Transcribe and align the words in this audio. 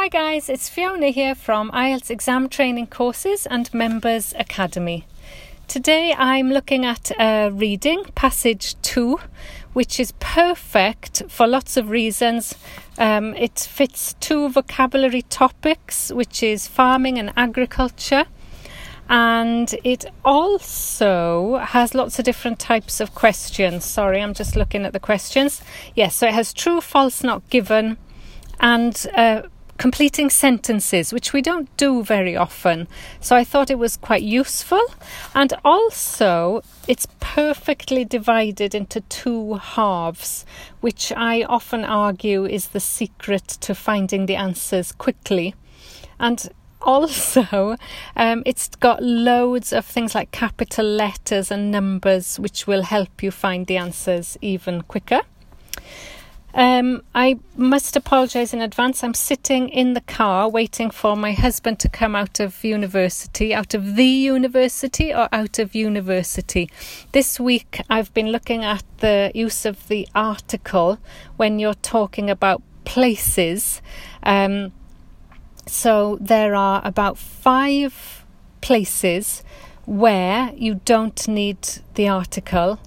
Hi 0.00 0.08
guys, 0.08 0.48
it's 0.48 0.70
Fiona 0.70 1.08
here 1.08 1.34
from 1.34 1.70
IELTS 1.72 2.08
Exam 2.08 2.48
Training 2.48 2.86
Courses 2.86 3.44
and 3.44 3.72
Members 3.74 4.32
Academy. 4.38 5.04
Today 5.68 6.14
I'm 6.16 6.50
looking 6.50 6.86
at 6.86 7.10
a 7.20 7.50
reading, 7.50 8.04
passage 8.14 8.80
2, 8.80 9.20
which 9.74 10.00
is 10.00 10.14
perfect 10.18 11.24
for 11.28 11.46
lots 11.46 11.76
of 11.76 11.90
reasons. 11.90 12.54
Um, 12.96 13.34
it 13.34 13.58
fits 13.58 14.14
two 14.20 14.48
vocabulary 14.48 15.20
topics, 15.20 16.10
which 16.10 16.42
is 16.42 16.66
farming 16.66 17.18
and 17.18 17.30
agriculture. 17.36 18.24
And 19.06 19.74
it 19.84 20.06
also 20.24 21.58
has 21.58 21.94
lots 21.94 22.18
of 22.18 22.24
different 22.24 22.58
types 22.58 23.00
of 23.00 23.14
questions. 23.14 23.84
Sorry, 23.84 24.22
I'm 24.22 24.32
just 24.32 24.56
looking 24.56 24.86
at 24.86 24.94
the 24.94 24.98
questions. 24.98 25.60
Yes, 25.94 26.16
so 26.16 26.26
it 26.26 26.32
has 26.32 26.54
true, 26.54 26.80
false, 26.80 27.22
not 27.22 27.46
given, 27.50 27.98
and 28.60 29.06
uh, 29.14 29.42
completing 29.80 30.28
sentences, 30.28 31.10
which 31.10 31.32
we 31.32 31.40
don't 31.40 31.74
do 31.78 32.02
very 32.02 32.36
often. 32.36 32.86
So 33.18 33.34
I 33.34 33.44
thought 33.44 33.70
it 33.70 33.78
was 33.78 33.96
quite 33.96 34.22
useful. 34.22 34.82
And 35.34 35.54
also, 35.64 36.60
it's 36.86 37.08
perfectly 37.18 38.04
divided 38.04 38.74
into 38.74 39.00
two 39.00 39.54
halves, 39.54 40.44
which 40.82 41.12
I 41.16 41.44
often 41.44 41.82
argue 41.82 42.44
is 42.44 42.68
the 42.68 42.78
secret 42.78 43.48
to 43.62 43.74
finding 43.74 44.26
the 44.26 44.36
answers 44.36 44.92
quickly. 44.92 45.54
And 46.18 46.46
also, 46.82 47.76
um, 48.16 48.42
it's 48.44 48.68
got 48.68 49.02
loads 49.02 49.72
of 49.72 49.86
things 49.86 50.14
like 50.14 50.30
capital 50.30 50.84
letters 50.84 51.50
and 51.50 51.70
numbers, 51.70 52.38
which 52.38 52.66
will 52.66 52.82
help 52.82 53.22
you 53.22 53.30
find 53.30 53.66
the 53.66 53.78
answers 53.78 54.36
even 54.42 54.82
quicker. 54.82 55.22
Um, 56.52 57.02
I 57.14 57.38
must 57.56 57.94
apologise 57.94 58.52
in 58.52 58.60
advance. 58.60 59.04
I'm 59.04 59.14
sitting 59.14 59.68
in 59.68 59.94
the 59.94 60.00
car 60.00 60.48
waiting 60.48 60.90
for 60.90 61.16
my 61.16 61.32
husband 61.32 61.78
to 61.80 61.88
come 61.88 62.16
out 62.16 62.40
of 62.40 62.64
university, 62.64 63.54
out 63.54 63.72
of 63.74 63.94
the 63.94 64.04
university 64.04 65.14
or 65.14 65.28
out 65.32 65.58
of 65.58 65.74
university. 65.74 66.68
This 67.12 67.38
week 67.38 67.80
I've 67.88 68.12
been 68.14 68.32
looking 68.32 68.64
at 68.64 68.82
the 68.98 69.30
use 69.34 69.64
of 69.64 69.86
the 69.88 70.08
article 70.14 70.98
when 71.36 71.58
you're 71.58 71.74
talking 71.74 72.28
about 72.28 72.62
places. 72.84 73.80
Um, 74.24 74.72
so 75.66 76.18
there 76.20 76.56
are 76.56 76.82
about 76.84 77.16
five 77.16 78.24
places 78.60 79.44
where 79.86 80.52
you 80.56 80.80
don't 80.84 81.28
need 81.28 81.58
the 81.94 82.08
article. 82.08 82.80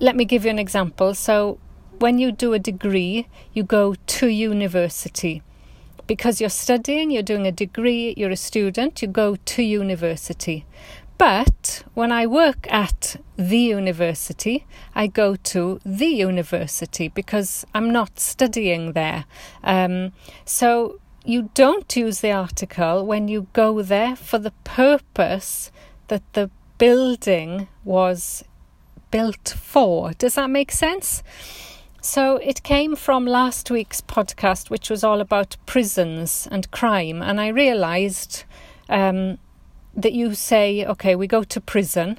Let 0.00 0.16
me 0.16 0.24
give 0.24 0.44
you 0.44 0.50
an 0.50 0.58
example. 0.58 1.14
So 1.14 1.58
when 1.98 2.18
you 2.18 2.32
do 2.32 2.52
a 2.52 2.58
degree, 2.58 3.28
you 3.52 3.62
go 3.62 3.94
to 3.94 4.26
university. 4.26 5.42
Because 6.06 6.40
you're 6.40 6.50
studying, 6.50 7.10
you're 7.10 7.22
doing 7.22 7.46
a 7.46 7.52
degree, 7.52 8.14
you're 8.16 8.30
a 8.30 8.36
student, 8.36 9.02
you 9.02 9.08
go 9.08 9.36
to 9.36 9.62
university. 9.62 10.66
But 11.16 11.84
when 11.94 12.10
I 12.10 12.26
work 12.26 12.66
at 12.72 13.16
the 13.36 13.58
university, 13.58 14.66
I 14.94 15.06
go 15.06 15.36
to 15.36 15.78
the 15.84 16.06
university 16.06 17.08
because 17.08 17.64
I'm 17.72 17.92
not 17.92 18.18
studying 18.18 18.92
there. 18.92 19.24
Um, 19.62 20.12
so 20.44 20.98
you 21.24 21.50
don't 21.54 21.94
use 21.94 22.20
the 22.20 22.32
article 22.32 23.06
when 23.06 23.28
you 23.28 23.46
go 23.52 23.82
there 23.82 24.16
for 24.16 24.38
the 24.38 24.50
purpose 24.64 25.70
that 26.08 26.22
the 26.32 26.50
building 26.78 27.68
was 27.84 28.42
built 29.12 29.54
for. 29.56 30.12
Does 30.14 30.34
that 30.34 30.50
make 30.50 30.72
sense? 30.72 31.22
So 32.04 32.38
it 32.38 32.64
came 32.64 32.96
from 32.96 33.26
last 33.26 33.70
week's 33.70 34.00
podcast, 34.00 34.70
which 34.70 34.90
was 34.90 35.04
all 35.04 35.20
about 35.20 35.56
prisons 35.66 36.48
and 36.50 36.68
crime. 36.72 37.22
And 37.22 37.40
I 37.40 37.46
realized 37.46 38.42
um, 38.88 39.38
that 39.94 40.12
you 40.12 40.34
say, 40.34 40.84
okay, 40.84 41.14
we 41.14 41.28
go 41.28 41.44
to 41.44 41.60
prison. 41.60 42.18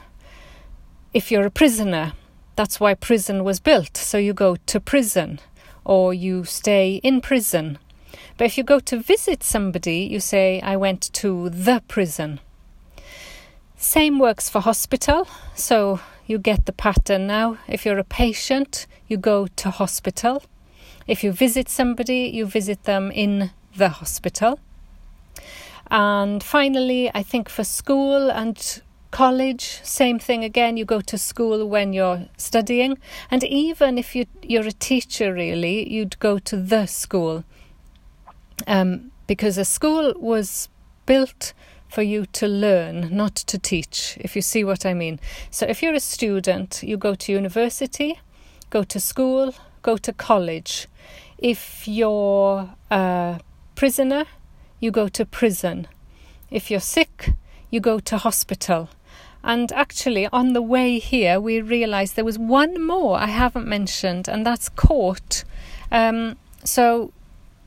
If 1.13 1.31
you're 1.31 1.45
a 1.45 1.51
prisoner, 1.51 2.13
that's 2.55 2.79
why 2.79 2.93
prison 2.93 3.43
was 3.43 3.59
built. 3.59 3.97
So 3.97 4.17
you 4.17 4.33
go 4.33 4.55
to 4.55 4.79
prison 4.79 5.41
or 5.83 6.13
you 6.13 6.45
stay 6.45 7.01
in 7.03 7.19
prison. 7.19 7.77
But 8.38 8.45
if 8.45 8.57
you 8.57 8.63
go 8.63 8.79
to 8.79 8.99
visit 9.01 9.43
somebody, 9.43 10.07
you 10.09 10.22
say, 10.22 10.61
I 10.61 10.77
went 10.77 11.11
to 11.16 11.49
the 11.49 11.83
prison. 11.89 12.39
Same 13.75 14.17
works 14.17 14.49
for 14.49 14.61
hospital. 14.61 15.27
So 15.55 15.99
you 16.25 16.38
get 16.38 16.66
the 16.66 16.72
pattern 16.72 17.28
now. 17.28 17.57
If 17.67 17.85
you're 17.85 18.00
a 18.00 18.03
patient, 18.03 18.88
you 19.07 19.17
go 19.17 19.47
to 19.47 19.69
hospital. 19.69 20.44
If 21.07 21.23
you 21.23 21.31
visit 21.31 21.69
somebody, 21.69 22.31
you 22.34 22.45
visit 22.45 22.84
them 22.84 23.11
in 23.11 23.51
the 23.75 23.89
hospital. 23.89 24.59
And 25.91 26.41
finally, 26.41 27.11
I 27.13 27.23
think 27.23 27.50
for 27.50 27.63
school 27.63 28.31
and 28.31 28.81
college, 29.11 29.79
same 29.84 30.17
thing 30.17 30.44
again. 30.44 30.78
You 30.78 30.85
go 30.85 31.01
to 31.01 31.17
school 31.17 31.67
when 31.67 31.94
you're 31.94 32.25
studying, 32.38 32.97
and 33.29 33.44
even 33.44 33.97
if 33.97 34.16
you 34.16 34.25
you're 34.41 34.67
a 34.67 34.72
teacher, 34.72 35.34
really, 35.34 35.88
you'd 35.94 36.17
go 36.19 36.40
to 36.40 36.57
the 36.57 36.88
school, 36.88 37.44
um, 38.66 39.11
because 39.28 39.57
a 39.57 39.66
school 39.66 40.13
was 40.17 40.69
built 41.05 41.53
for 41.93 42.01
you 42.01 42.25
to 42.25 42.47
learn, 42.47 43.15
not 43.15 43.35
to 43.35 43.59
teach, 43.59 44.17
if 44.19 44.35
you 44.35 44.41
see 44.41 44.63
what 44.63 44.83
I 44.83 44.95
mean. 44.95 45.19
So, 45.51 45.67
if 45.67 45.83
you're 45.83 45.93
a 45.93 45.99
student, 45.99 46.81
you 46.81 46.97
go 46.97 47.13
to 47.13 47.31
university, 47.31 48.19
go 48.71 48.83
to 48.83 48.99
school, 48.99 49.53
go 49.83 49.97
to 49.97 50.11
college. 50.11 50.87
If 51.37 51.87
you're 51.87 52.67
a 52.89 53.39
prisoner, 53.75 54.25
you 54.79 54.89
go 54.89 55.07
to 55.09 55.23
prison. 55.23 55.87
If 56.49 56.71
you're 56.71 56.79
sick, 56.79 57.33
you 57.69 57.79
go 57.79 57.99
to 57.99 58.17
hospital. 58.17 58.89
And 59.43 59.71
actually, 59.73 60.25
on 60.27 60.53
the 60.53 60.63
way 60.63 60.97
here, 60.97 61.39
we 61.39 61.61
realised 61.61 62.15
there 62.15 62.25
was 62.25 62.39
one 62.39 62.83
more 62.83 63.19
I 63.19 63.27
haven't 63.27 63.67
mentioned, 63.67 64.27
and 64.27 64.43
that's 64.43 64.67
court. 64.67 65.43
Um, 65.91 66.37
so 66.63 67.13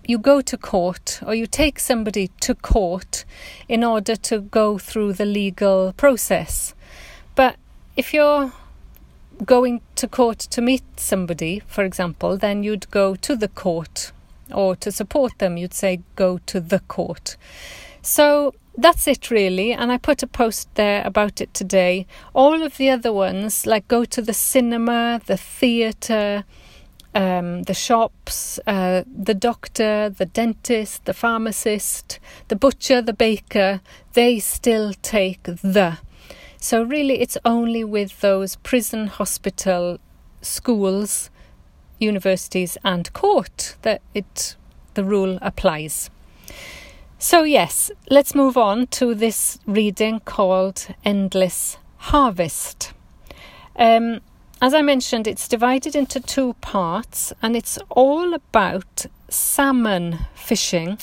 you 0.06 0.18
go 0.18 0.40
to 0.40 0.56
court 0.56 1.20
or 1.26 1.34
you 1.34 1.46
take 1.46 1.78
somebody 1.78 2.28
to 2.40 2.54
court 2.54 3.24
in 3.68 3.82
order 3.82 4.16
to 4.16 4.40
go 4.40 4.78
through 4.78 5.12
the 5.14 5.24
legal 5.24 5.92
process. 5.96 6.74
But 7.34 7.56
if 7.96 8.14
you're 8.14 8.52
going 9.44 9.80
to 9.96 10.08
court 10.08 10.38
to 10.38 10.62
meet 10.62 10.84
somebody, 10.96 11.62
for 11.66 11.84
example, 11.84 12.36
then 12.36 12.62
you'd 12.62 12.90
go 12.90 13.16
to 13.16 13.36
the 13.36 13.48
court 13.48 14.12
or 14.52 14.76
to 14.76 14.92
support 14.92 15.38
them, 15.38 15.56
you'd 15.56 15.74
say 15.74 16.00
go 16.14 16.38
to 16.46 16.60
the 16.60 16.78
court. 16.80 17.36
So 18.00 18.54
that's 18.78 19.08
it 19.08 19.30
really 19.30 19.72
and 19.72 19.90
i 19.90 19.96
put 19.96 20.22
a 20.22 20.26
post 20.26 20.68
there 20.74 21.02
about 21.06 21.40
it 21.40 21.52
today 21.54 22.06
all 22.34 22.62
of 22.62 22.76
the 22.76 22.90
other 22.90 23.12
ones 23.12 23.66
like 23.66 23.88
go 23.88 24.04
to 24.04 24.20
the 24.20 24.34
cinema 24.34 25.18
the 25.26 25.36
theatre 25.36 26.44
um, 27.16 27.62
the 27.62 27.74
shops, 27.74 28.60
uh, 28.66 29.02
the 29.06 29.34
doctor, 29.34 30.10
the 30.10 30.26
dentist, 30.26 31.06
the 31.06 31.14
pharmacist, 31.14 32.20
the 32.48 32.56
butcher, 32.56 33.00
the 33.00 33.14
baker, 33.14 33.80
they 34.12 34.38
still 34.38 34.92
take 35.00 35.42
the. 35.44 35.98
So, 36.58 36.82
really, 36.82 37.20
it's 37.20 37.38
only 37.44 37.84
with 37.84 38.20
those 38.20 38.56
prison, 38.56 39.06
hospital, 39.06 39.98
schools, 40.42 41.30
universities, 41.98 42.76
and 42.84 43.10
court 43.14 43.76
that 43.80 44.02
it 44.12 44.56
the 44.92 45.04
rule 45.04 45.38
applies. 45.40 46.10
So, 47.18 47.44
yes, 47.44 47.90
let's 48.10 48.34
move 48.34 48.58
on 48.58 48.88
to 48.88 49.14
this 49.14 49.58
reading 49.66 50.20
called 50.20 50.88
Endless 51.02 51.78
Harvest. 51.96 52.92
Um, 53.74 54.20
as 54.60 54.72
I 54.72 54.82
mentioned, 54.82 55.26
it's 55.26 55.48
divided 55.48 55.94
into 55.94 56.18
two 56.18 56.54
parts 56.54 57.32
and 57.42 57.54
it's 57.54 57.78
all 57.90 58.32
about 58.32 59.06
salmon 59.28 60.26
fishing 60.34 60.98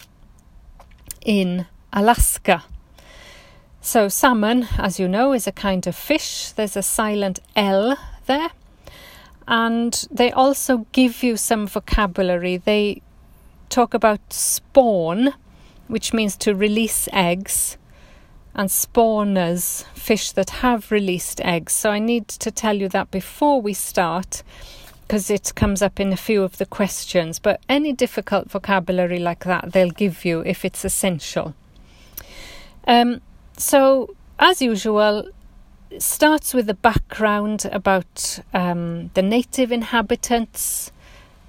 in 1.24 1.68
Alaska. 1.92 2.64
So, 3.80 4.08
salmon, 4.08 4.68
as 4.78 5.00
you 5.00 5.08
know, 5.08 5.34
is 5.34 5.46
a 5.46 5.52
kind 5.52 5.86
of 5.86 5.96
fish. 5.96 6.52
There's 6.52 6.78
a 6.78 6.82
silent 6.82 7.40
L 7.56 7.98
there. 8.26 8.50
And 9.48 10.08
they 10.10 10.32
also 10.32 10.88
give 10.94 11.22
you 11.22 11.38
some 11.38 11.68
vocabulary. 11.68 12.58
They 12.58 13.02
talk 13.70 13.94
about 13.94 14.22
spawn, 14.32 15.34
which 15.88 16.14
means 16.14 16.38
to 16.38 16.56
release 16.56 17.10
eggs, 17.12 17.78
and 18.56 18.70
spawners, 18.70 19.86
fish 19.94 20.32
that 20.34 20.50
have 20.50 20.92
released 20.92 21.42
eggs. 21.42 21.74
So 21.74 21.90
I 21.90 22.00
need 22.00 22.28
to 22.28 22.52
tell 22.52 22.76
you 22.76 22.90
that 22.90 23.12
before 23.12 23.62
we 23.62 23.74
start 23.74 24.44
because 25.02 25.30
it 25.30 25.54
comes 25.56 25.82
up 25.82 26.00
in 26.00 26.14
a 26.14 26.18
few 26.18 26.44
of 26.44 26.58
the 26.58 26.66
questions. 26.66 27.40
But 27.40 27.62
any 27.68 27.94
difficult 27.94 28.50
vocabulary 28.50 29.20
like 29.20 29.44
that, 29.46 29.72
they'll 29.72 29.92
give 29.92 30.26
you 30.26 30.42
if 30.42 30.66
it's 30.66 30.86
essential. 30.86 31.54
Um, 32.88 33.22
so, 33.58 34.16
as 34.40 34.62
usual, 34.62 35.30
starts 36.00 36.54
with 36.54 36.70
a 36.70 36.74
background 36.74 37.70
about 37.72 38.40
um, 38.54 39.12
the 39.14 39.22
native 39.22 39.72
inhabitants, 39.72 40.92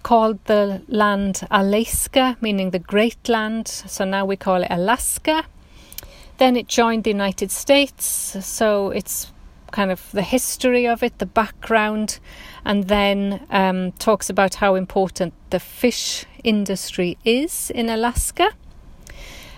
called 0.02 0.38
the 0.44 0.82
land 0.86 1.46
Alaska, 1.50 2.36
meaning 2.40 2.70
the 2.70 2.78
Great 2.78 3.28
Land, 3.28 3.66
so 3.66 4.04
now 4.04 4.24
we 4.26 4.36
call 4.36 4.62
it 4.62 4.68
Alaska. 4.70 5.44
Then 6.38 6.56
it 6.56 6.66
joined 6.66 7.04
the 7.04 7.10
United 7.10 7.50
States, 7.50 8.04
so 8.44 8.90
it's 8.90 9.32
kind 9.70 9.90
of 9.90 10.10
the 10.12 10.22
history 10.22 10.86
of 10.86 11.02
it, 11.02 11.18
the 11.18 11.26
background, 11.26 12.18
and 12.64 12.88
then 12.88 13.46
um, 13.50 13.92
talks 13.92 14.30
about 14.30 14.54
how 14.56 14.74
important 14.74 15.34
the 15.50 15.60
fish 15.60 16.24
industry 16.42 17.18
is 17.24 17.70
in 17.70 17.88
Alaska, 17.88 18.50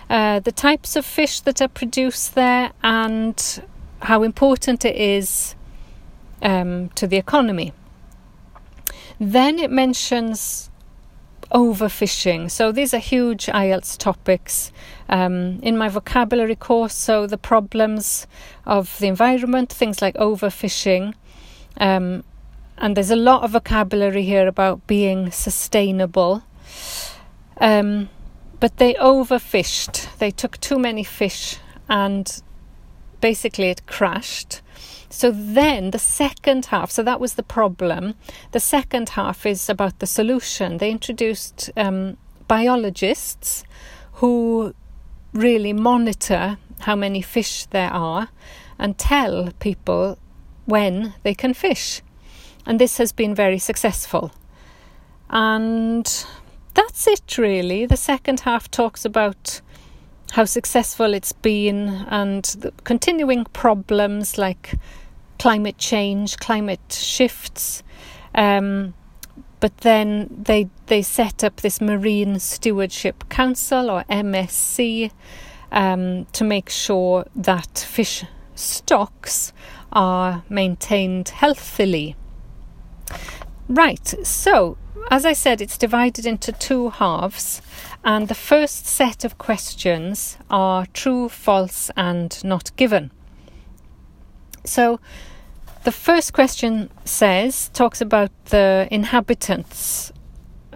uh, 0.09 0.39
the 0.39 0.51
types 0.51 0.95
of 0.95 1.05
fish 1.05 1.39
that 1.41 1.61
are 1.61 1.67
produced 1.67 2.35
there, 2.35 2.71
and 2.83 3.61
how 4.01 4.23
important 4.23 4.85
it 4.85 4.95
is 4.95 5.55
um, 6.41 6.89
to 6.89 7.07
the 7.07 7.17
economy. 7.17 7.73
Then 9.19 9.59
it 9.59 9.71
mentions 9.71 10.69
overfishing. 11.51 12.49
So 12.51 12.71
these 12.71 12.93
are 12.93 12.99
huge 12.99 13.45
IELTS 13.47 13.97
topics 13.97 14.71
um, 15.09 15.59
in 15.61 15.77
my 15.77 15.89
vocabulary 15.89 16.55
course. 16.55 16.93
So 16.93 17.27
the 17.27 17.37
problems 17.37 18.27
of 18.65 18.97
the 18.99 19.07
environment, 19.07 19.71
things 19.71 20.01
like 20.01 20.15
overfishing. 20.15 21.13
Um, 21.79 22.23
and 22.77 22.95
there's 22.95 23.11
a 23.11 23.15
lot 23.15 23.43
of 23.43 23.51
vocabulary 23.51 24.23
here 24.23 24.47
about 24.47 24.85
being 24.87 25.31
sustainable. 25.31 26.43
Um, 27.59 28.09
but 28.59 28.77
they 28.77 28.93
overfished. 28.95 30.17
They 30.17 30.31
took 30.31 30.59
too 30.59 30.77
many 30.77 31.03
fish 31.03 31.57
and 31.89 32.41
basically 33.21 33.69
it 33.69 33.85
crashed. 33.85 34.61
So 35.09 35.31
then 35.31 35.91
the 35.91 35.99
second 35.99 36.67
half, 36.67 36.91
so 36.91 37.01
that 37.03 37.19
was 37.19 37.35
the 37.35 37.43
problem. 37.43 38.15
The 38.51 38.59
second 38.59 39.09
half 39.09 39.45
is 39.45 39.69
about 39.69 39.99
the 39.99 40.07
solution. 40.07 40.77
They 40.77 40.91
introduced 40.91 41.69
um, 41.77 42.17
biologists 42.47 43.63
who 44.13 44.73
really 45.33 45.73
monitor 45.73 46.57
how 46.79 46.95
many 46.95 47.21
fish 47.21 47.65
there 47.67 47.91
are 47.91 48.29
and 48.77 48.97
tell 48.97 49.51
people 49.59 50.17
when 50.65 51.13
they 51.23 51.33
can 51.33 51.53
fish. 51.53 52.01
And 52.65 52.79
this 52.79 52.97
has 52.97 53.11
been 53.11 53.33
very 53.33 53.59
successful. 53.59 54.31
And 55.29 56.25
that's 56.73 57.07
it, 57.07 57.37
really. 57.37 57.85
The 57.85 57.97
second 57.97 58.41
half 58.41 58.69
talks 58.69 59.05
about 59.05 59.61
how 60.37 60.45
successful 60.45 61.15
it's 61.15 61.31
been 61.31 61.89
and 62.09 62.43
the 62.59 62.71
continuing 62.83 63.43
problems 63.43 64.37
like 64.37 64.75
climate 65.39 65.79
change, 65.79 66.37
climate 66.37 66.91
shifts. 66.91 67.81
Um, 68.35 68.93
but 69.59 69.75
then 69.77 70.27
they 70.29 70.69
they 70.85 71.01
set 71.01 71.43
up 71.43 71.61
this 71.61 71.81
Marine 71.81 72.37
Stewardship 72.37 73.27
Council 73.29 73.89
or 73.89 74.03
MSC 74.11 75.09
um, 75.71 76.25
to 76.33 76.43
make 76.43 76.69
sure 76.69 77.25
that 77.35 77.79
fish 77.79 78.23
stocks 78.53 79.51
are 79.91 80.43
maintained 80.49 81.29
healthily. 81.29 82.15
Right, 83.67 84.07
so 84.21 84.77
as 85.09 85.25
I 85.25 85.33
said, 85.33 85.61
it's 85.61 85.77
divided 85.77 86.25
into 86.25 86.51
two 86.51 86.89
halves, 86.89 87.61
and 88.03 88.27
the 88.27 88.35
first 88.35 88.85
set 88.85 89.23
of 89.23 89.37
questions 89.37 90.37
are 90.49 90.85
true, 90.87 91.29
false, 91.29 91.89
and 91.95 92.43
not 92.43 92.75
given. 92.75 93.11
So, 94.65 94.99
the 95.83 95.91
first 95.91 96.33
question 96.33 96.89
says, 97.05 97.69
talks 97.69 98.01
about 98.01 98.31
the 98.45 98.87
inhabitants, 98.91 100.11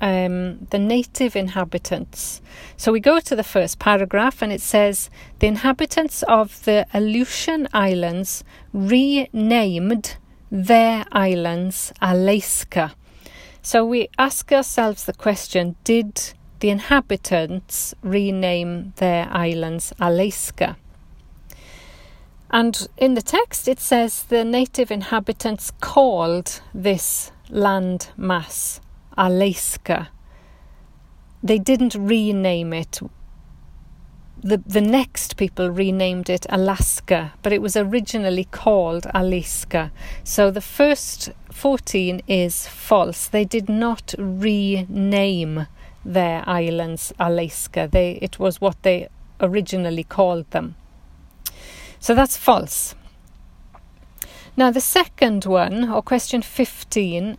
um, 0.02 0.68
the 0.70 0.80
native 0.80 1.36
inhabitants. 1.36 2.42
So 2.78 2.92
we 2.92 3.02
go 3.02 3.20
to 3.20 3.36
the 3.36 3.44
first 3.44 3.78
paragraph 3.78 4.42
and 4.42 4.54
it 4.54 4.62
says, 4.62 5.10
the 5.40 5.48
inhabitants 5.48 6.24
of 6.24 6.64
the 6.64 6.88
Aleutian 6.94 7.68
Islands 7.74 8.44
renamed 8.72 10.16
their 10.50 11.06
islands 11.12 11.92
Alaska. 12.02 12.94
So 13.64 13.86
we 13.86 14.10
ask 14.18 14.52
ourselves 14.52 15.06
the 15.06 15.14
question 15.14 15.76
Did 15.84 16.34
the 16.60 16.70
inhabitants 16.70 17.94
rename 18.02 18.94
their 18.98 19.28
islands 19.32 19.94
Alaska? 20.00 20.78
And 22.50 22.88
in 22.98 23.14
the 23.14 23.22
text 23.22 23.68
it 23.68 23.80
says 23.80 24.24
the 24.24 24.44
native 24.44 24.92
inhabitants 24.92 25.72
called 25.80 26.62
this 26.74 27.32
land 27.50 28.10
mass 28.18 28.82
Alaska. 29.18 30.10
They 31.44 31.60
didn't 31.60 31.96
rename 31.96 32.74
it 32.74 33.00
the 34.44 34.58
the 34.66 34.82
next 34.82 35.38
people 35.38 35.70
renamed 35.70 36.30
it 36.30 36.46
Alaska, 36.50 37.34
but 37.44 37.54
it 37.54 37.62
was 37.62 37.78
originally 37.78 38.46
called 38.46 39.06
Alaska. 39.14 39.92
So 40.24 40.50
the 40.50 40.62
first 40.62 41.30
14 41.52 42.22
is 42.28 42.68
false. 42.68 43.28
They 43.28 43.46
did 43.46 43.70
not 43.70 44.16
rename 44.18 45.68
their 46.04 46.44
islands 46.48 47.14
Alaska. 47.20 47.88
They 47.92 48.14
it 48.22 48.40
was 48.40 48.60
what 48.60 48.82
they 48.82 49.10
originally 49.40 50.04
called 50.04 50.50
them. 50.52 50.76
So 52.00 52.16
that's 52.16 52.38
false. 52.38 52.96
Now 54.58 54.72
the 54.72 54.82
second 54.82 55.46
one 55.46 55.90
or 55.90 56.02
question 56.02 56.42
15 56.42 57.38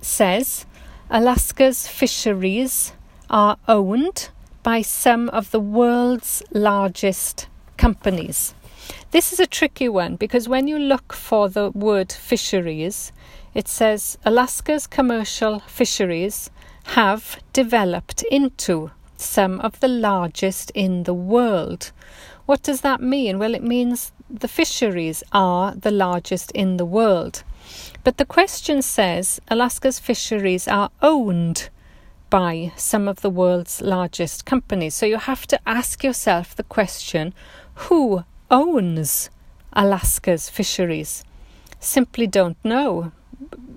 says 0.00 0.66
Alaska's 1.08 1.86
fisheries 1.86 2.92
are 3.30 3.56
owned 3.68 4.30
by 4.62 4.82
some 4.82 5.28
of 5.30 5.50
the 5.50 5.60
world's 5.60 6.42
largest 6.52 7.48
companies. 7.76 8.54
This 9.10 9.32
is 9.32 9.40
a 9.40 9.46
tricky 9.46 9.88
one 9.88 10.16
because 10.16 10.48
when 10.48 10.68
you 10.68 10.78
look 10.78 11.12
for 11.12 11.48
the 11.48 11.70
word 11.70 12.12
fisheries, 12.12 13.12
it 13.54 13.68
says 13.68 14.18
Alaska's 14.24 14.86
commercial 14.86 15.60
fisheries 15.60 16.50
have 16.84 17.38
developed 17.52 18.22
into 18.30 18.90
some 19.16 19.60
of 19.60 19.80
the 19.80 19.88
largest 19.88 20.70
in 20.74 21.04
the 21.04 21.14
world. 21.14 21.92
What 22.46 22.62
does 22.62 22.80
that 22.80 23.00
mean? 23.00 23.38
Well, 23.38 23.54
it 23.54 23.62
means 23.62 24.12
the 24.28 24.48
fisheries 24.48 25.22
are 25.32 25.74
the 25.74 25.90
largest 25.90 26.50
in 26.52 26.76
the 26.76 26.84
world. 26.84 27.44
But 28.02 28.16
the 28.16 28.24
question 28.24 28.82
says 28.82 29.40
Alaska's 29.48 29.98
fisheries 29.98 30.66
are 30.66 30.90
owned 31.00 31.68
by 32.32 32.72
some 32.76 33.08
of 33.08 33.20
the 33.20 33.28
world's 33.28 33.82
largest 33.82 34.46
companies. 34.46 34.94
So 34.94 35.04
you 35.04 35.18
have 35.18 35.46
to 35.48 35.60
ask 35.66 36.02
yourself 36.02 36.56
the 36.56 36.62
question 36.62 37.34
who 37.74 38.24
owns 38.50 39.28
Alaska's 39.74 40.48
fisheries? 40.48 41.24
Simply 41.78 42.26
don't 42.26 42.56
know. 42.64 43.12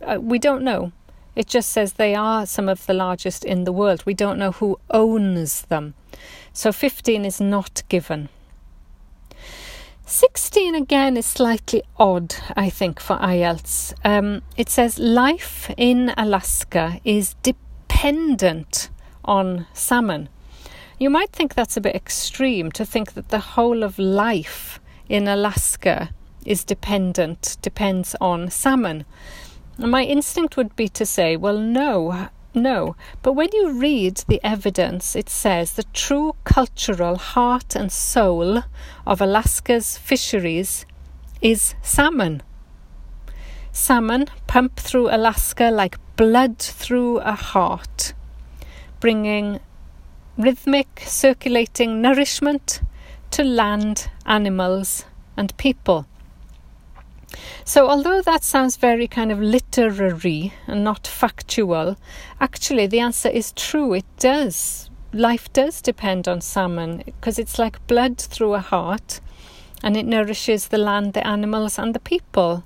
Uh, 0.02 0.20
we 0.22 0.40
don't 0.40 0.64
know. 0.64 0.94
It 1.36 1.48
just 1.48 1.70
says 1.70 1.94
they 1.94 2.16
are 2.16 2.46
some 2.46 2.70
of 2.70 2.86
the 2.86 2.94
largest 2.94 3.44
in 3.44 3.66
the 3.66 3.74
world. 3.74 4.06
We 4.06 4.14
don't 4.14 4.40
know 4.40 4.54
who 4.54 4.80
owns 4.90 5.64
them. 5.64 5.94
So 6.54 6.72
15 6.72 7.26
is 7.26 7.42
not 7.42 7.84
given. 7.90 8.30
16 10.06 10.76
again 10.76 11.18
is 11.18 11.26
slightly 11.26 11.84
odd, 11.98 12.36
I 12.56 12.70
think, 12.70 13.02
for 13.02 13.18
IELTS. 13.18 13.94
Um, 14.06 14.44
it 14.56 14.70
says 14.70 14.98
life 14.98 15.70
in 15.76 16.14
Alaska 16.16 17.02
is 17.04 17.34
dependent 17.44 17.65
dependent 17.96 18.90
on 19.24 19.66
salmon. 19.72 20.28
You 21.00 21.10
might 21.10 21.32
think 21.32 21.56
that's 21.56 21.78
a 21.78 21.82
bit 21.82 21.96
extreme 21.96 22.70
to 22.74 22.86
think 22.86 23.14
that 23.14 23.30
the 23.30 23.56
whole 23.56 23.84
of 23.84 23.98
life 23.98 24.82
in 25.08 25.30
Alaska 25.30 26.10
is 26.46 26.66
dependent, 26.66 27.56
depends 27.62 28.14
on 28.20 28.50
salmon. 28.50 29.06
My 29.78 30.04
instinct 30.04 30.58
would 30.58 30.76
be 30.76 30.90
to 30.90 31.06
say, 31.06 31.38
well, 31.38 31.58
no, 31.58 32.28
no. 32.54 32.98
But 33.22 33.32
when 33.34 33.50
you 33.54 33.72
read 33.72 34.18
the 34.28 34.42
evidence, 34.44 35.16
it 35.16 35.30
says 35.30 35.72
the 35.72 35.84
true 35.94 36.36
cultural 36.44 37.16
heart 37.16 37.78
and 37.78 37.90
soul 37.90 38.64
of 39.08 39.22
Alaska's 39.22 39.98
fisheries 39.98 40.86
is 41.42 41.76
salmon. 41.82 42.44
Salmon 43.76 44.28
pump 44.48 44.78
through 44.78 45.14
Alaska 45.14 45.70
like 45.70 45.98
blood 46.16 46.60
through 46.60 47.18
a 47.20 47.34
heart, 47.34 48.14
bringing 49.02 49.60
rhythmic 50.38 51.04
circulating 51.06 52.02
nourishment 52.02 52.80
to 53.32 53.44
land, 53.44 54.10
animals, 54.26 55.04
and 55.36 55.56
people. 55.58 56.06
So, 57.66 57.90
although 57.90 58.22
that 58.22 58.46
sounds 58.46 58.78
very 58.78 59.10
kind 59.10 59.30
of 59.30 59.42
literary 59.42 60.54
and 60.68 60.86
not 60.86 61.06
factual, 61.06 61.98
actually 62.40 62.88
the 62.88 63.02
answer 63.02 63.28
is 63.28 63.52
true. 63.52 63.94
It 63.94 64.06
does. 64.18 64.90
Life 65.12 65.52
does 65.52 65.82
depend 65.82 66.30
on 66.30 66.40
salmon 66.40 67.04
because 67.06 67.38
it's 67.38 67.60
like 67.60 67.86
blood 67.88 68.20
through 68.20 68.54
a 68.54 68.60
heart 68.60 69.20
and 69.84 69.98
it 69.98 70.06
nourishes 70.06 70.70
the 70.70 70.78
land, 70.78 71.12
the 71.12 71.28
animals, 71.28 71.78
and 71.78 71.94
the 71.94 72.00
people 72.00 72.64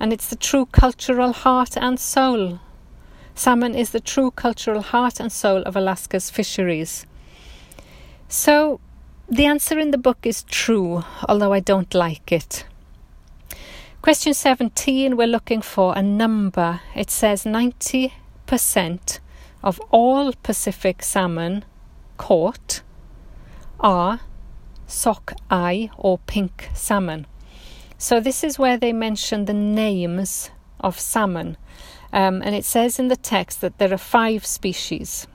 and 0.00 0.12
it's 0.12 0.28
the 0.28 0.36
true 0.36 0.66
cultural 0.66 1.32
heart 1.32 1.76
and 1.76 2.00
soul 2.00 2.58
Salmon 3.40 3.74
is 3.74 3.88
the 3.90 4.00
true 4.00 4.30
cultural 4.30 4.82
heart 4.82 5.18
and 5.18 5.32
soul 5.32 5.62
of 5.62 5.74
Alaska's 5.74 6.28
fisheries. 6.28 7.06
So, 8.28 8.80
the 9.30 9.46
answer 9.46 9.78
in 9.78 9.92
the 9.92 9.96
book 9.96 10.18
is 10.24 10.42
true, 10.42 11.04
although 11.26 11.54
I 11.54 11.60
don't 11.60 11.94
like 11.94 12.32
it. 12.32 12.66
Question 14.02 14.34
17, 14.34 15.16
we're 15.16 15.26
looking 15.26 15.62
for 15.62 15.96
a 15.96 16.02
number. 16.02 16.80
It 16.94 17.10
says 17.10 17.44
90% 17.44 18.10
of 19.62 19.80
all 19.90 20.34
Pacific 20.42 21.02
salmon 21.02 21.64
caught 22.18 22.82
are 23.78 24.20
sockeye 24.86 25.86
or 25.96 26.18
pink 26.18 26.68
salmon. 26.74 27.26
So, 28.02 28.18
this 28.18 28.42
is 28.42 28.58
where 28.58 28.78
they 28.78 28.94
mention 28.94 29.44
the 29.44 29.52
names 29.52 30.50
of 30.80 30.98
salmon. 30.98 31.58
Um, 32.14 32.40
and 32.40 32.54
it 32.54 32.64
says 32.64 32.98
in 32.98 33.08
the 33.08 33.16
text 33.16 33.60
that 33.60 33.76
there 33.76 33.92
are 33.92 33.98
five 33.98 34.46
species. 34.46 35.26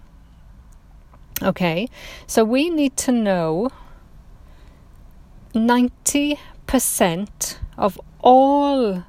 Okay, 1.43 1.87
so 2.25 2.43
we 2.43 2.71
need 2.71 2.97
to 2.97 3.11
know 3.11 3.69
90% 5.53 7.57
of 7.77 8.01
all 8.21 9.03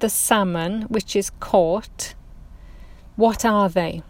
the 0.00 0.10
salmon 0.10 0.82
which 0.82 1.16
is 1.16 1.30
caught, 1.40 2.12
what 3.16 3.42
are 3.42 3.70
they? 3.70 4.02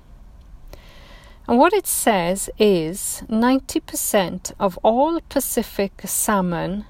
And 1.47 1.57
what 1.57 1.73
it 1.73 1.87
says 1.87 2.51
is 2.59 3.23
90% 3.29 4.53
of 4.59 4.77
all 4.83 5.21
Pacific 5.29 6.03
salmon 6.05 6.85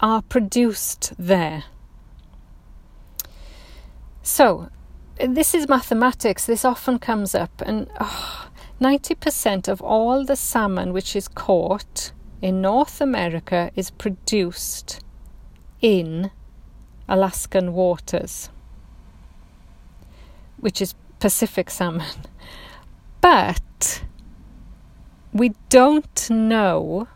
are 0.00 0.22
produced 0.22 1.12
there. 1.18 1.64
So, 4.22 4.68
this 5.18 5.54
is 5.54 5.68
mathematics, 5.68 6.46
this 6.46 6.64
often 6.64 6.98
comes 6.98 7.34
up, 7.34 7.62
and 7.64 7.88
ah, 7.98 8.50
oh, 8.50 8.84
90% 8.84 9.66
of 9.66 9.80
all 9.82 10.24
the 10.24 10.36
salmon 10.36 10.92
which 10.92 11.16
is 11.16 11.26
caught 11.26 12.12
in 12.40 12.60
North 12.60 13.00
America 13.00 13.70
is 13.74 13.90
produced 13.90 15.00
in 15.80 16.30
Alaskan 17.08 17.72
waters, 17.72 18.50
which 20.58 20.80
is 20.80 20.94
Pacific 21.18 21.70
salmon. 21.70 22.06
But 23.20 24.04
we 25.32 25.54
don't 25.68 26.30
know 26.30 27.08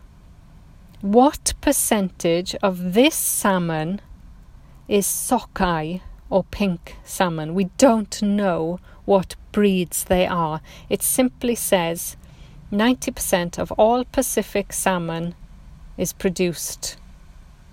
what 1.03 1.53
percentage 1.59 2.55
of 2.63 2.93
this 2.93 3.13
salmon 3.13 3.99
is 4.87 5.05
sockeye 5.05 5.97
or 6.29 6.45
pink 6.45 6.95
salmon. 7.03 7.53
We 7.53 7.65
don't 7.77 8.21
know 8.21 8.79
what 9.03 9.35
breeds 9.51 10.05
they 10.05 10.25
are. 10.25 10.61
It 10.87 11.03
simply 11.03 11.55
says 11.55 12.15
90% 12.71 13.59
of 13.59 13.73
all 13.73 14.05
Pacific 14.05 14.71
salmon 14.71 15.35
is 15.97 16.13
produced 16.13 16.95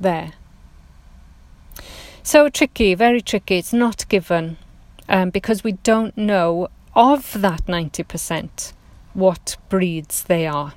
there. 0.00 0.32
So 2.24 2.48
tricky, 2.48 2.94
very 2.94 3.20
tricky. 3.20 3.58
It's 3.58 3.72
not 3.72 4.08
given 4.08 4.56
um, 5.08 5.30
because 5.30 5.62
we 5.62 5.72
don't 5.84 6.18
know 6.18 6.66
of 6.96 7.40
that 7.40 7.66
90% 7.66 8.72
what 9.14 9.56
breeds 9.68 10.24
they 10.24 10.48
are. 10.48 10.74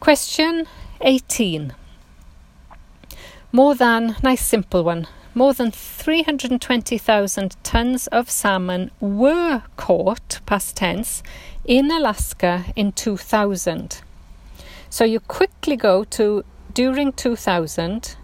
Question 0.00 0.66
18. 1.02 1.74
More 3.52 3.74
than, 3.74 4.16
nice 4.22 4.42
simple 4.42 4.82
one, 4.82 5.06
more 5.34 5.52
than 5.52 5.70
320,000 5.70 7.56
tons 7.62 8.06
of 8.06 8.30
salmon 8.30 8.90
were 8.98 9.62
caught, 9.76 10.40
past 10.46 10.78
tense, 10.78 11.22
in 11.66 11.90
Alaska 11.90 12.64
in 12.74 12.92
2000. 12.92 14.00
So 14.88 15.04
you 15.04 15.20
quickly 15.20 15.76
go 15.76 16.04
to 16.04 16.46
during 16.72 17.12
2000, 17.12 18.16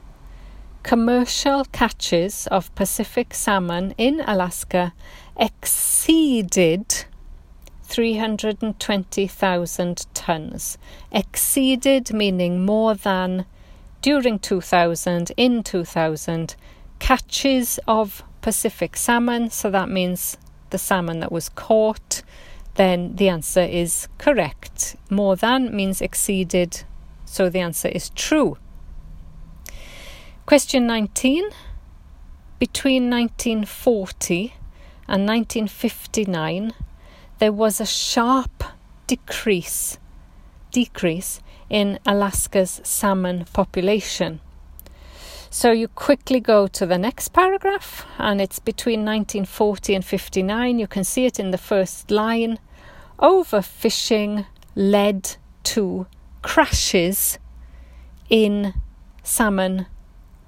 commercial 0.83 1.66
catches 1.73 2.47
of 2.47 2.75
Pacific 2.75 3.35
salmon 3.35 3.92
in 3.99 4.23
Alaska 4.26 4.95
exceeded 5.37 7.04
320,000 7.87 10.07
tons. 10.12 10.76
Exceeded 11.12 12.12
meaning 12.12 12.64
more 12.64 12.95
than 12.95 13.47
during 14.02 14.38
2000, 14.38 15.33
in 15.37 15.62
2000, 15.62 16.57
catches 16.99 17.78
of 17.87 18.23
Pacific 18.40 18.97
salmon, 18.97 19.50
so 19.50 19.71
that 19.71 19.88
means 19.88 20.37
the 20.71 20.78
salmon 20.78 21.21
that 21.21 21.33
was 21.33 21.49
caught, 21.49 22.23
then 22.75 23.16
the 23.16 23.28
answer 23.28 23.62
is 23.62 24.09
correct. 24.19 24.97
More 25.11 25.37
than 25.37 25.75
means 25.75 26.00
exceeded, 26.00 26.85
so 27.25 27.49
the 27.49 27.61
answer 27.61 27.88
is 27.88 28.11
true. 28.11 28.59
Question 30.45 30.87
19. 30.87 31.49
Between 32.59 33.11
1940 33.11 34.55
and 35.09 35.26
1959, 35.26 36.73
there 37.38 37.52
was 37.52 37.81
a 37.81 37.87
sharp 37.87 38.64
decrease 39.07 39.99
decrease 40.76 41.40
in 41.71 41.99
Alaska's 42.05 42.81
salmon 42.85 43.47
population. 43.52 44.40
So 45.49 45.71
you 45.71 45.88
quickly 45.88 46.38
go 46.38 46.66
to 46.66 46.85
the 46.85 46.99
next 46.99 47.28
paragraph, 47.28 48.05
and 48.19 48.40
it's 48.43 48.59
between 48.59 49.00
1940 49.00 49.95
and 49.95 50.05
59. 50.05 50.78
You 50.78 50.87
can 50.87 51.02
see 51.02 51.25
it 51.25 51.38
in 51.38 51.50
the 51.50 51.59
first 51.59 52.11
line. 52.11 52.59
Overfishing 53.19 54.45
led 54.75 55.37
to 55.62 56.07
crashes 56.43 57.38
in 58.28 58.75
salmon 59.23 59.87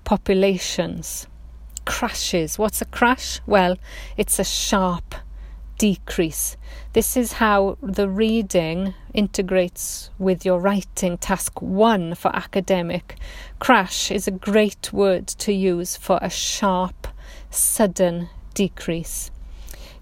populations. 0.05 1.27
Crashes. 1.87 2.59
What's 2.59 2.83
a 2.83 2.85
crash? 2.85 3.41
Well, 3.47 3.79
it's 4.19 4.39
a 4.39 4.45
sharp 4.45 5.15
decrease. 5.79 6.57
This 6.93 7.17
is 7.17 7.35
how 7.35 7.79
the 7.81 8.09
reading 8.09 8.95
integrates 9.15 10.11
with 10.19 10.45
your 10.45 10.61
writing. 10.61 11.17
Task 11.17 11.63
one 11.63 12.15
for 12.15 12.35
academic. 12.35 13.17
Crash 13.61 14.11
is 14.11 14.27
a 14.27 14.33
great 14.33 14.93
word 14.93 15.29
to 15.29 15.53
use 15.53 15.97
for 15.97 16.19
a 16.21 16.29
sharp, 16.29 17.07
sudden 17.51 18.29
decrease. 18.55 19.31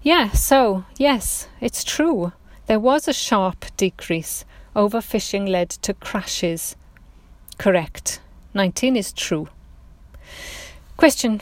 Yeah, 0.01 0.31
so, 0.31 0.85
yes, 0.97 1.47
it's 1.61 1.83
true. 1.83 2.33
There 2.65 2.79
was 2.79 3.07
a 3.07 3.13
sharp 3.13 3.65
decrease. 3.77 4.45
Overfishing 4.75 5.47
led 5.47 5.69
to 5.69 5.93
crashes. 5.93 6.75
Correct. 7.57 8.19
19 8.53 8.95
is 8.95 9.13
true. 9.13 9.47
Question 10.97 11.39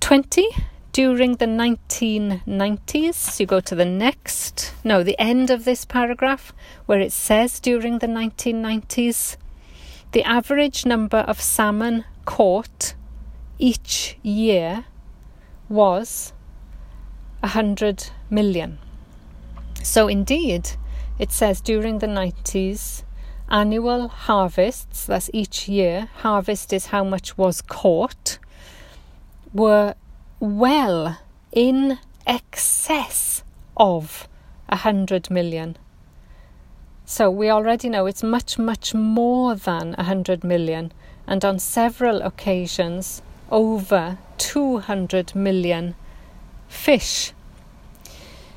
20 0.00 0.48
during 0.94 1.34
the 1.36 1.46
1990s. 1.46 3.40
You 3.40 3.46
go 3.46 3.58
to 3.60 3.74
the 3.74 3.84
next, 3.84 4.72
no, 4.84 5.02
the 5.02 5.18
end 5.18 5.50
of 5.50 5.64
this 5.64 5.84
paragraph 5.84 6.52
where 6.86 7.00
it 7.00 7.10
says 7.12 7.58
during 7.58 7.98
the 7.98 8.06
1990s, 8.06 9.36
the 10.12 10.22
average 10.22 10.86
number 10.86 11.18
of 11.18 11.40
salmon 11.40 12.04
caught 12.24 12.94
each 13.58 14.16
year 14.22 14.84
was 15.68 16.32
100 17.40 18.10
million. 18.30 18.78
So, 19.82 20.06
indeed, 20.06 20.70
it 21.18 21.32
says 21.32 21.60
during 21.60 21.98
the 21.98 22.06
90s, 22.06 23.02
annual 23.48 24.06
harvests, 24.06 25.06
that's 25.06 25.28
each 25.32 25.68
year, 25.68 26.08
harvest 26.18 26.72
is 26.72 26.86
how 26.86 27.02
much 27.02 27.36
was 27.36 27.60
caught, 27.60 28.38
were 29.52 29.96
well 30.40 31.18
in 31.52 31.98
excess 32.26 33.42
of 33.76 34.28
a 34.68 34.76
hundred 34.76 35.30
million. 35.30 35.76
So 37.04 37.30
we 37.30 37.50
already 37.50 37.88
know 37.88 38.06
it's 38.06 38.22
much, 38.22 38.58
much 38.58 38.94
more 38.94 39.54
than 39.54 39.94
a 39.98 40.04
hundred 40.04 40.42
million, 40.42 40.92
and 41.26 41.44
on 41.44 41.58
several 41.58 42.22
occasions, 42.22 43.22
over 43.50 44.18
200 44.38 45.34
million 45.34 45.94
fish. 46.68 47.32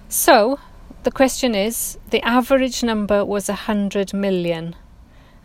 So 0.10 0.60
the 1.04 1.12
question 1.12 1.56
is 1.56 1.98
the 2.10 2.22
average 2.22 2.84
number 2.84 3.24
was 3.24 3.50
a 3.50 3.68
100 3.68 4.14
million. 4.14 4.76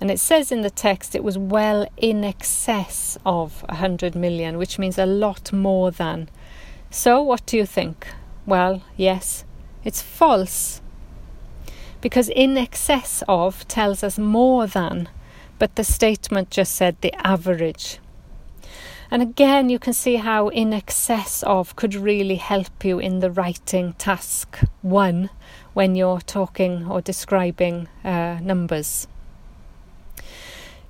And 0.02 0.10
it 0.10 0.18
says 0.18 0.50
in 0.50 0.62
the 0.62 0.68
text 0.68 1.14
it 1.14 1.22
was 1.22 1.38
well 1.38 1.86
in 1.96 2.24
excess 2.24 3.16
of 3.24 3.62
100 3.68 4.16
million, 4.16 4.58
which 4.58 4.76
means 4.76 4.98
a 4.98 5.06
lot 5.06 5.52
more 5.52 5.92
than. 5.92 6.28
So, 6.90 7.22
what 7.22 7.46
do 7.46 7.56
you 7.56 7.64
think? 7.64 8.08
Well, 8.44 8.82
yes, 8.96 9.44
it's 9.84 10.02
false. 10.02 10.82
Because 12.00 12.28
in 12.30 12.58
excess 12.58 13.22
of 13.28 13.68
tells 13.68 14.02
us 14.02 14.18
more 14.18 14.66
than, 14.66 15.08
but 15.60 15.76
the 15.76 15.84
statement 15.84 16.50
just 16.50 16.74
said 16.74 16.96
the 17.00 17.14
average. 17.24 18.00
And 19.08 19.22
again, 19.22 19.68
you 19.68 19.78
can 19.78 19.92
see 19.92 20.16
how 20.16 20.48
in 20.48 20.72
excess 20.72 21.44
of 21.44 21.76
could 21.76 21.94
really 21.94 22.38
help 22.50 22.84
you 22.84 22.98
in 22.98 23.20
the 23.20 23.30
writing 23.30 23.92
task 23.92 24.58
one 24.80 25.30
when 25.74 25.94
you're 25.94 26.20
talking 26.20 26.88
or 26.90 27.00
describing 27.00 27.86
uh, 28.02 28.40
numbers. 28.42 29.06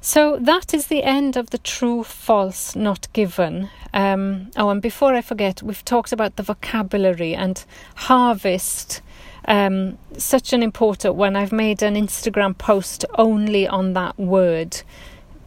So 0.04 0.36
that 0.40 0.74
is 0.74 0.88
the 0.88 1.04
end 1.04 1.36
of 1.36 1.50
the 1.50 1.58
true, 1.58 2.02
false, 2.02 2.74
not 2.74 3.06
given. 3.12 3.70
Um, 3.94 4.50
oh, 4.56 4.70
and 4.70 4.82
before 4.82 5.14
I 5.14 5.20
forget, 5.20 5.62
we've 5.62 5.84
talked 5.84 6.10
about 6.10 6.34
the 6.34 6.42
vocabulary 6.42 7.36
and 7.36 7.64
harvest. 7.94 9.00
Um, 9.46 9.98
such 10.18 10.52
an 10.52 10.60
important 10.60 11.14
one. 11.14 11.36
I've 11.36 11.52
made 11.52 11.84
an 11.84 11.94
Instagram 11.94 12.58
post 12.58 13.04
only 13.14 13.68
on 13.68 13.92
that 13.92 14.18
word. 14.18 14.82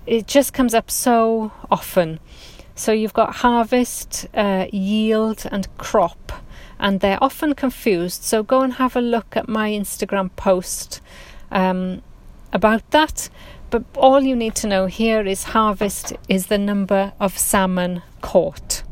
It 0.07 0.25
just 0.25 0.53
comes 0.53 0.74
up 0.74 0.89
so 0.89 1.51
often. 1.69 2.21
So 2.75 2.93
you've 2.93 3.13
got 3.13 3.35
harvest, 3.35 4.25
uh, 4.33 4.67
yield, 4.71 5.45
and 5.51 5.67
crop, 5.77 6.31
and 6.79 7.01
they're 7.01 7.21
often 7.21 7.55
confused. 7.55 8.24
So 8.24 8.41
go 8.41 8.62
and 8.62 8.75
have 8.75 8.95
a 8.95 9.01
look 9.01 9.35
at 9.35 9.50
my 9.50 9.71
Instagram 9.71 10.33
post 10.38 11.01
um, 11.51 12.01
about 12.53 12.89
that. 12.91 13.29
But 13.75 13.84
all 13.98 14.22
you 14.22 14.38
need 14.38 14.55
to 14.55 14.67
know 14.67 14.86
here 14.86 15.27
is 15.27 15.44
harvest 15.44 16.13
is 16.29 16.48
the 16.48 16.58
number 16.58 17.12
of 17.20 17.38
salmon 17.38 18.03
caught. 18.22 18.84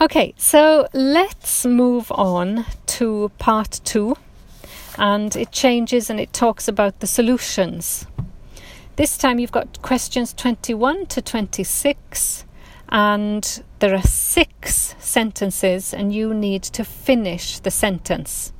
Okay, 0.00 0.34
so 0.36 0.86
let's 0.92 1.66
move 1.66 2.12
on 2.12 2.64
to 2.86 3.32
part 3.38 3.80
two, 3.82 4.16
and 4.96 5.34
it 5.34 5.50
changes 5.50 6.10
and 6.10 6.20
it 6.20 6.32
talks 6.32 6.68
about 6.68 7.00
the 7.00 7.08
solutions. 7.08 8.06
This 8.94 9.18
time 9.18 9.40
you've 9.40 9.50
got 9.50 9.82
questions 9.82 10.32
21 10.32 11.06
to 11.06 11.20
26, 11.20 12.44
and 12.88 13.64
there 13.80 13.96
are 13.96 14.02
six 14.02 14.94
sentences, 15.00 15.92
and 15.92 16.14
you 16.14 16.32
need 16.32 16.62
to 16.62 16.84
finish 16.84 17.58
the 17.58 17.72
sentence. 17.72 18.52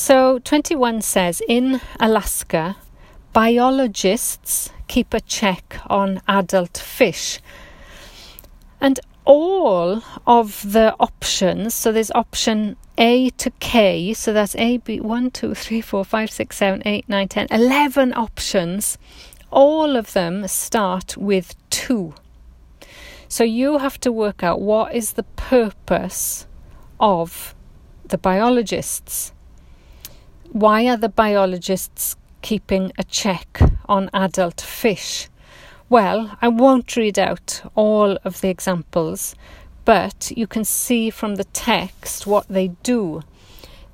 So 0.00 0.38
21 0.38 1.02
says 1.02 1.42
in 1.48 1.80
Alaska, 1.98 2.76
biologists 3.32 4.70
keep 4.86 5.12
a 5.12 5.20
check 5.20 5.80
on 5.88 6.22
adult 6.28 6.78
fish. 6.78 7.40
And 8.80 9.00
all 9.24 10.04
of 10.24 10.72
the 10.72 10.94
options, 11.00 11.74
so 11.74 11.90
there's 11.90 12.12
option 12.12 12.76
A 12.96 13.30
to 13.30 13.50
K, 13.58 14.14
so 14.14 14.32
that's 14.32 14.54
A, 14.54 14.76
B, 14.76 15.00
1, 15.00 15.32
2, 15.32 15.54
3, 15.54 15.80
4, 15.80 16.04
5, 16.04 16.30
6, 16.30 16.56
7, 16.56 16.82
8, 16.86 17.08
9, 17.08 17.28
10, 17.28 17.46
11 17.50 18.14
options. 18.14 18.98
All 19.50 19.96
of 19.96 20.12
them 20.12 20.46
start 20.46 21.16
with 21.16 21.56
2. 21.70 22.14
So 23.26 23.42
you 23.42 23.78
have 23.78 23.98
to 24.00 24.12
work 24.12 24.44
out 24.44 24.60
what 24.60 24.94
is 24.94 25.14
the 25.14 25.24
purpose 25.24 26.46
of 27.00 27.56
the 28.06 28.16
biologists 28.16 29.32
why 30.52 30.86
are 30.88 30.96
the 30.96 31.08
biologists 31.08 32.16
keeping 32.40 32.90
a 32.98 33.04
check 33.04 33.60
on 33.86 34.08
adult 34.14 34.60
fish? 34.60 35.28
Well, 35.90 36.36
I 36.40 36.48
won't 36.48 36.96
read 36.96 37.18
out 37.18 37.62
all 37.74 38.18
of 38.24 38.40
the 38.40 38.48
examples, 38.48 39.34
but 39.84 40.32
you 40.36 40.46
can 40.46 40.64
see 40.64 41.10
from 41.10 41.36
the 41.36 41.44
text 41.44 42.26
what 42.26 42.48
they 42.48 42.68
do. 42.82 43.22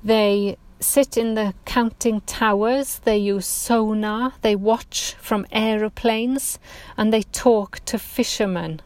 They 0.03 0.57
sit 0.79 1.17
in 1.17 1.33
the 1.33 1.53
counting 1.65 2.21
towers, 2.21 2.99
they 2.99 3.17
use 3.17 3.47
sonar, 3.47 4.33
they 4.41 4.55
watch 4.55 5.15
from 5.19 5.45
aeroplanes, 5.51 6.59
and 6.95 7.11
they 7.11 7.23
talk 7.23 7.83
to 7.85 7.97
fishermen. 7.97 8.81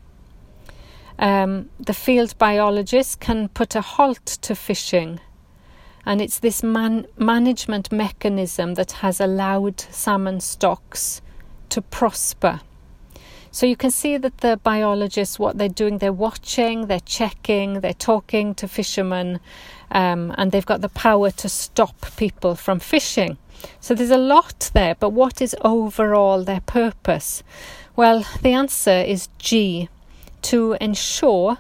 Um, 1.18 1.70
the 1.80 1.94
field 1.94 2.38
biologist 2.38 3.20
can 3.20 3.50
put 3.50 3.76
a 3.76 3.82
halt 3.82 4.26
to 4.26 4.56
fishing 4.56 5.20
and 6.06 6.22
it's 6.22 6.40
this 6.40 6.64
man- 6.64 7.08
management 7.18 7.92
mechanism 7.92 8.76
that 8.76 8.94
has 8.94 9.20
allowed 9.20 9.80
salmon 9.80 10.40
stocks 10.40 11.22
to 11.70 11.82
prosper. 11.82 12.62
So 13.52 13.66
you 13.66 13.76
can 13.76 13.90
see 13.90 14.18
that 14.18 14.40
the 14.40 14.58
biologists, 14.58 15.40
what 15.40 15.58
they're 15.58 15.70
doing, 15.70 15.98
they're 15.98 16.14
watching, 16.14 16.86
they're 16.86 17.00
checking, 17.00 17.82
they're 17.82 17.94
talking 17.94 18.54
to 18.56 18.68
fishermen, 18.68 19.40
um, 19.92 20.36
and 20.38 20.52
they've 20.52 20.66
got 20.66 20.82
the 20.82 20.90
power 20.90 21.32
to 21.32 21.50
stop 21.50 22.16
people 22.16 22.56
from 22.56 22.80
fishing. 22.80 23.38
So 23.80 23.96
there's 23.96 24.12
a 24.12 24.18
lot 24.18 24.70
there, 24.74 24.96
but 24.96 25.10
what 25.10 25.42
is 25.42 25.56
overall 25.62 26.44
their 26.44 26.62
purpose? 26.62 27.44
Well, 27.96 28.24
the 28.42 28.54
answer 28.54 28.92
is 28.92 29.30
G 29.40 29.90
to 30.44 30.78
ensure 30.80 31.58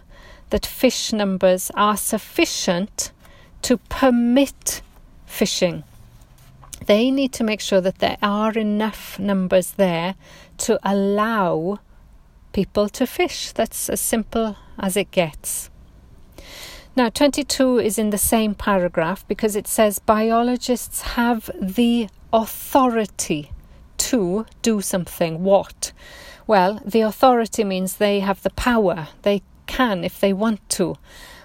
that 0.51 0.65
fish 0.65 1.11
numbers 1.11 1.71
are 1.75 1.97
sufficient 1.97 3.11
to 3.63 3.77
permit 3.77 4.81
fishing. 5.25 5.83
They 6.85 7.11
need 7.11 7.33
to 7.33 7.43
make 7.43 7.61
sure 7.61 7.81
that 7.81 7.99
there 7.99 8.17
are 8.21 8.51
enough 8.53 9.19
numbers 9.19 9.71
there 9.71 10.15
to 10.59 10.79
allow 10.83 11.79
people 12.53 12.89
to 12.89 13.05
fish. 13.05 13.51
That's 13.51 13.89
as 13.89 14.01
simple 14.01 14.57
as 14.77 14.97
it 14.97 15.11
gets. 15.11 15.69
Now, 16.95 17.09
22 17.09 17.79
is 17.79 17.97
in 17.97 18.09
the 18.09 18.17
same 18.17 18.55
paragraph 18.55 19.27
because 19.27 19.55
it 19.55 19.67
says 19.67 19.99
biologists 19.99 21.01
have 21.01 21.49
the 21.61 22.09
authority 22.33 23.51
to 23.97 24.45
do 24.61 24.81
something. 24.81 25.43
What? 25.43 25.91
Well, 26.47 26.81
the 26.85 27.01
authority 27.01 27.63
means 27.63 27.97
they 27.97 28.21
have 28.21 28.41
the 28.41 28.49
power, 28.49 29.09
they 29.21 29.43
can 29.67 30.03
if 30.03 30.19
they 30.19 30.33
want 30.33 30.67
to. 30.71 30.97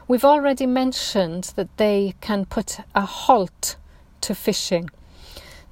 We've 0.06 0.24
already 0.24 0.66
mentioned 0.66 1.52
that 1.56 1.74
they 1.78 2.14
can 2.20 2.44
put 2.44 2.78
a 2.94 3.06
halt 3.06 3.76
to 4.20 4.34
fishing. 4.34 4.90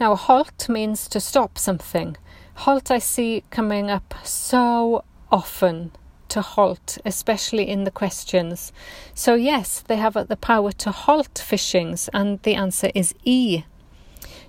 Now, 0.01 0.13
a 0.13 0.17
halt 0.17 0.71
means 0.71 1.07
to 1.09 1.21
stop 1.21 1.59
something. 1.59 2.17
Halt 2.55 2.91
I 2.91 2.99
see 2.99 3.45
coming 3.51 3.91
up 3.91 4.15
so 4.25 5.05
often 5.31 5.93
to 6.31 6.41
halt, 6.41 6.97
especially 7.05 7.69
in 7.69 7.85
the 7.85 7.91
questions. 7.91 8.73
So, 9.15 9.35
yes, 9.35 9.85
they 9.87 9.97
have 9.97 10.15
the 10.15 10.37
power 10.37 10.73
to 10.73 10.91
halt 10.91 11.39
fishings, 11.39 12.09
and 12.15 12.41
the 12.43 12.55
answer 12.55 12.91
is 12.95 13.15
E. 13.25 13.65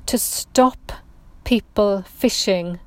To 0.05 0.17
stop 0.17 0.93
people 1.43 2.03
fishing 2.03 2.79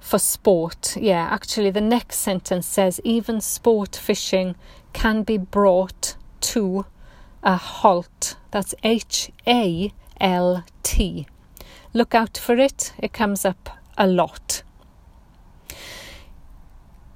for 0.00 0.18
sport. 0.18 0.96
Yeah, 0.96 1.28
actually, 1.30 1.70
the 1.70 1.82
next 1.82 2.20
sentence 2.20 2.66
says 2.66 2.98
even 3.04 3.42
sport 3.42 3.94
fishing 3.94 4.56
can 4.98 5.22
be 5.22 5.38
brought 5.38 6.16
to 6.40 6.84
a 7.44 7.54
halt. 7.56 8.34
That's 8.50 8.74
H 8.82 9.30
A 9.46 9.92
L 10.20 10.64
T. 10.82 11.24
Look 11.94 12.16
out 12.16 12.36
for 12.36 12.56
it, 12.56 12.92
it 12.98 13.12
comes 13.12 13.44
up 13.44 13.70
a 13.96 14.08
lot. 14.08 14.64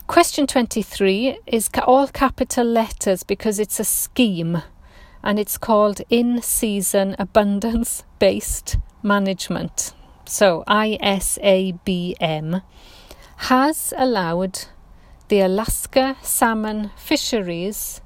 Question 0.07 0.47
23 0.47 1.39
is 1.45 1.69
all 1.85 2.07
capital 2.07 2.65
letters 2.65 3.25
because 3.25 3.59
it's 3.59 3.81
a 3.81 3.85
scheme 3.85 4.63
and 5.25 5.41
it's 5.41 5.59
called 5.59 6.03
In 6.09 6.41
Season 6.41 7.17
Abundance 7.19 8.05
Based 8.21 8.77
Management. 9.03 9.93
So 10.25 10.63
ISABM 10.69 12.63
has 13.39 13.93
allowed 13.97 14.67
the 15.29 15.41
Alaska 15.41 16.17
salmon 16.23 16.91
fisheries 16.97 18.01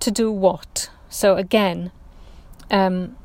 to 0.00 0.10
do 0.10 0.30
what? 0.30 0.90
So 1.08 1.36
again, 1.36 1.92
um, 2.70 3.16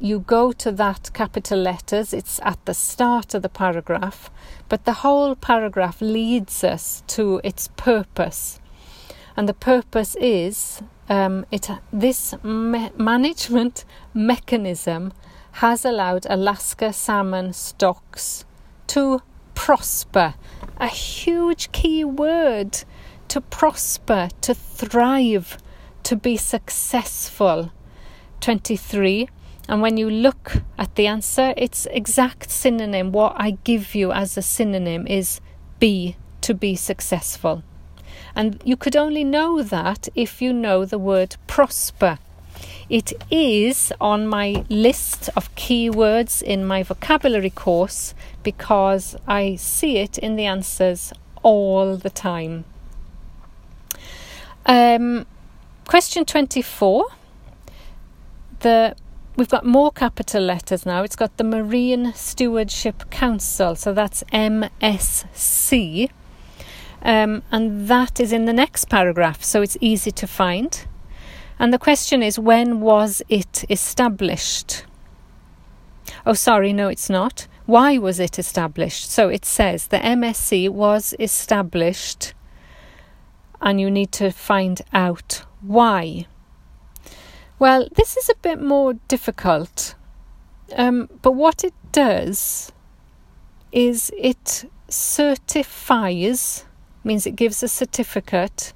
you 0.00 0.20
go 0.20 0.52
to 0.52 0.72
that 0.72 1.10
capital 1.12 1.58
letters, 1.58 2.12
it's 2.12 2.40
at 2.42 2.64
the 2.64 2.74
start 2.74 3.34
of 3.34 3.42
the 3.42 3.48
paragraph, 3.48 4.30
but 4.68 4.84
the 4.84 4.94
whole 4.94 5.34
paragraph 5.34 6.00
leads 6.00 6.64
us 6.64 7.02
to 7.08 7.40
its 7.44 7.68
purpose. 7.76 8.60
And 9.36 9.48
the 9.48 9.54
purpose 9.54 10.16
is 10.16 10.82
um, 11.08 11.44
it, 11.50 11.68
this 11.92 12.34
me- 12.42 12.90
management 12.96 13.84
mechanism 14.14 15.12
has 15.52 15.84
allowed 15.84 16.26
Alaska 16.30 16.92
salmon 16.92 17.52
stocks 17.52 18.44
to 18.86 19.20
prosper. 19.60 20.32
A 20.78 20.88
huge 20.88 21.70
key 21.70 22.02
word 22.02 22.82
to 23.28 23.42
prosper, 23.42 24.30
to 24.40 24.54
thrive, 24.54 25.58
to 26.02 26.16
be 26.16 26.38
successful. 26.38 27.70
23. 28.40 29.28
And 29.68 29.82
when 29.82 29.98
you 29.98 30.08
look 30.08 30.54
at 30.78 30.94
the 30.94 31.06
answer, 31.06 31.52
its 31.58 31.86
exact 31.90 32.50
synonym, 32.50 33.12
what 33.12 33.34
I 33.36 33.58
give 33.62 33.94
you 33.94 34.12
as 34.12 34.38
a 34.38 34.42
synonym, 34.42 35.06
is 35.06 35.42
be, 35.78 36.16
to 36.40 36.54
be 36.54 36.74
successful. 36.74 37.62
And 38.34 38.62
you 38.64 38.78
could 38.78 38.96
only 38.96 39.24
know 39.24 39.62
that 39.62 40.08
if 40.14 40.40
you 40.40 40.54
know 40.54 40.86
the 40.86 40.98
word 40.98 41.36
prosper. 41.46 42.18
It 42.90 43.12
is 43.30 43.92
on 44.00 44.26
my 44.26 44.64
list 44.68 45.30
of 45.36 45.54
keywords 45.54 46.42
in 46.42 46.66
my 46.66 46.82
vocabulary 46.82 47.50
course 47.50 48.14
because 48.42 49.16
I 49.28 49.54
see 49.54 49.98
it 49.98 50.18
in 50.18 50.34
the 50.34 50.44
answers 50.46 51.12
all 51.44 51.96
the 51.96 52.10
time. 52.10 52.64
Um, 54.66 55.24
question 55.86 56.24
24. 56.24 57.06
The 58.58 58.96
we've 59.36 59.48
got 59.48 59.64
more 59.64 59.92
capital 59.92 60.42
letters 60.42 60.84
now. 60.84 61.04
It's 61.04 61.14
got 61.14 61.36
the 61.36 61.44
Marine 61.44 62.12
Stewardship 62.14 63.08
Council, 63.08 63.76
so 63.76 63.92
that's 63.92 64.24
MSC. 64.32 66.10
Um, 67.02 67.44
and 67.52 67.86
that 67.86 68.18
is 68.18 68.32
in 68.32 68.46
the 68.46 68.52
next 68.52 68.88
paragraph, 68.88 69.44
so 69.44 69.62
it's 69.62 69.76
easy 69.80 70.10
to 70.10 70.26
find. 70.26 70.86
And 71.60 71.74
the 71.74 71.78
question 71.78 72.22
is 72.22 72.38
when 72.38 72.80
was 72.80 73.20
it 73.28 73.66
established? 73.68 74.84
Oh, 76.24 76.32
sorry, 76.32 76.72
no, 76.72 76.88
it's 76.88 77.10
not. 77.10 77.46
Why 77.66 77.98
was 77.98 78.18
it 78.18 78.38
established? 78.38 79.10
So 79.10 79.28
it 79.28 79.44
says 79.44 79.88
the 79.88 79.98
MSC 79.98 80.70
was 80.70 81.14
established, 81.20 82.32
and 83.60 83.78
you 83.78 83.90
need 83.90 84.10
to 84.12 84.30
find 84.30 84.80
out 84.94 85.44
why. 85.60 86.26
Well, 87.58 87.86
this 87.94 88.16
is 88.16 88.30
a 88.30 88.36
bit 88.36 88.62
more 88.62 88.94
difficult, 89.06 89.94
um, 90.76 91.10
but 91.20 91.32
what 91.32 91.62
it 91.62 91.74
does 91.92 92.72
is 93.70 94.10
it 94.16 94.64
certifies, 94.88 96.64
means 97.04 97.26
it 97.26 97.36
gives 97.36 97.62
a 97.62 97.68
certificate 97.68 98.72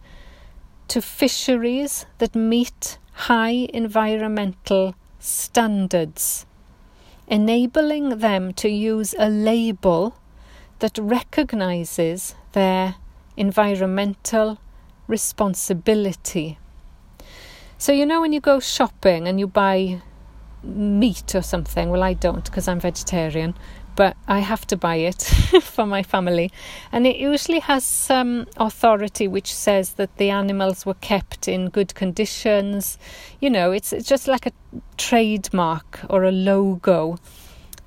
to 0.88 1.00
fisheries 1.00 2.06
that 2.18 2.34
meet 2.34 2.98
high 3.12 3.68
environmental 3.72 4.94
standards 5.18 6.46
enabling 7.26 8.18
them 8.18 8.52
to 8.52 8.68
use 8.68 9.14
a 9.18 9.28
label 9.28 10.16
that 10.80 10.98
recognizes 10.98 12.34
their 12.52 12.96
environmental 13.36 14.58
responsibility. 15.08 16.58
So, 17.78 17.92
you 17.92 18.06
know, 18.06 18.20
when 18.20 18.32
you 18.32 18.40
go 18.40 18.60
shopping 18.60 19.26
and 19.26 19.40
you 19.40 19.46
buy 19.46 20.00
meat 20.62 21.34
or 21.34 21.42
something, 21.42 21.90
well, 21.90 22.02
I 22.02 22.14
don't 22.14 22.44
because 22.44 22.68
I'm 22.68 22.80
vegetarian, 22.80 23.54
but 23.96 24.16
I 24.26 24.40
have 24.40 24.66
to 24.68 24.76
buy 24.76 24.96
it 24.96 25.22
for 25.62 25.86
my 25.86 26.02
family. 26.02 26.50
And 26.92 27.06
it 27.06 27.16
usually 27.16 27.60
has 27.60 27.84
some 27.84 28.46
authority 28.56 29.28
which 29.28 29.54
says 29.54 29.94
that 29.94 30.16
the 30.16 30.30
animals 30.30 30.84
were 30.84 30.94
kept 30.94 31.48
in 31.48 31.70
good 31.70 31.94
conditions. 31.94 32.98
You 33.40 33.50
know, 33.50 33.72
it's, 33.72 33.92
it's 33.92 34.08
just 34.08 34.28
like 34.28 34.46
a 34.46 34.52
trademark 34.96 36.00
or 36.08 36.24
a 36.24 36.32
logo 36.32 37.18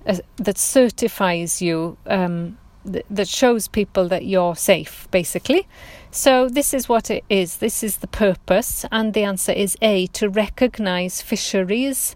uh, 0.06 0.18
that 0.38 0.58
certifies 0.58 1.62
you, 1.62 1.98
um, 2.08 2.58
th- 2.92 3.06
that 3.10 3.28
shows 3.28 3.68
people 3.68 4.08
that 4.08 4.26
you're 4.26 4.56
safe, 4.56 5.08
basically. 5.12 5.68
So, 6.12 6.48
this 6.48 6.74
is 6.74 6.88
what 6.88 7.12
it 7.12 7.24
is. 7.30 7.58
This 7.58 7.84
is 7.84 7.98
the 7.98 8.08
purpose. 8.08 8.86
And 8.92 9.14
the 9.14 9.24
answer 9.24 9.52
is 9.52 9.78
A 9.82 10.08
to 10.08 10.30
recognize 10.30 11.22
fisheries 11.22 12.16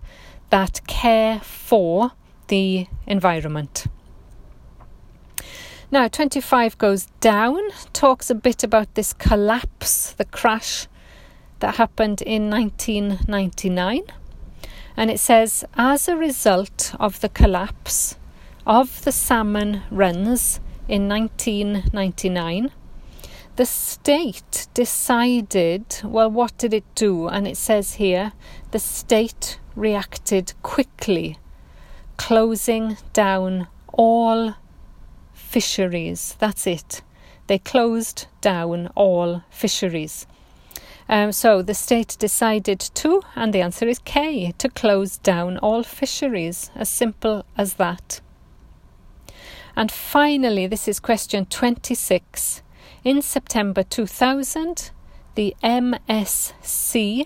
that 0.50 0.86
care 0.88 1.40
for 1.42 2.12
the 2.52 2.86
environment. 3.08 3.88
Now, 5.90 6.10
25 6.10 6.78
goes 6.78 7.06
down, 7.22 7.62
talks 7.94 8.30
a 8.30 8.36
bit 8.36 8.62
about 8.62 8.94
this 8.96 9.14
collapse, 9.14 10.12
the 10.12 10.26
crash 10.26 10.88
that 11.60 11.76
happened 11.76 12.22
in 12.22 12.50
1999. 12.50 14.02
And 14.98 15.10
it 15.10 15.20
says, 15.22 15.64
as 15.76 16.10
a 16.10 16.18
result 16.18 16.94
of 17.00 17.22
the 17.22 17.30
collapse 17.30 18.18
of 18.68 19.02
the 19.04 19.14
salmon 19.14 19.84
runs 19.90 20.60
in 20.90 21.08
1999, 21.08 22.72
the 23.56 23.66
state 23.66 24.68
decided, 24.74 25.86
well, 26.04 26.30
what 26.30 26.58
did 26.58 26.74
it 26.74 26.96
do? 26.96 27.30
And 27.30 27.48
it 27.48 27.56
says 27.56 27.94
here, 27.94 28.34
the 28.72 28.80
state 28.80 29.58
reacted 29.74 30.54
quickly 30.64 31.38
closing 32.22 32.98
down 33.14 33.68
all 33.92 34.54
fisheries. 35.34 36.36
That's 36.38 36.68
it. 36.68 37.02
They 37.48 37.58
closed 37.58 38.28
down 38.42 38.92
all 38.96 39.42
fisheries. 39.50 40.28
Um, 41.10 41.32
so 41.32 41.64
the 41.64 41.74
state 41.74 42.16
decided 42.20 42.80
to, 42.80 43.24
and 43.36 43.52
the 43.52 43.62
answer 43.62 43.88
is 43.88 43.98
K, 44.06 44.52
to 44.60 44.70
close 44.70 45.18
down 45.18 45.58
all 45.58 45.82
fisheries. 45.82 46.70
As 46.76 46.90
simple 46.90 47.44
as 47.58 47.74
that. 47.74 48.22
And 49.76 49.92
finally, 49.92 50.68
this 50.68 50.88
is 50.88 51.00
question 51.00 51.46
26. 51.48 52.62
In 53.04 53.24
September 53.24 53.82
2000, 53.82 54.92
the 55.34 55.56
MSC 55.64 57.26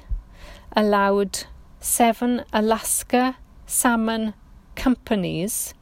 allowed 0.73 1.43
seven 1.81 2.45
Alaska 2.53 3.36
salmon 3.65 4.34
companies. 4.75 5.73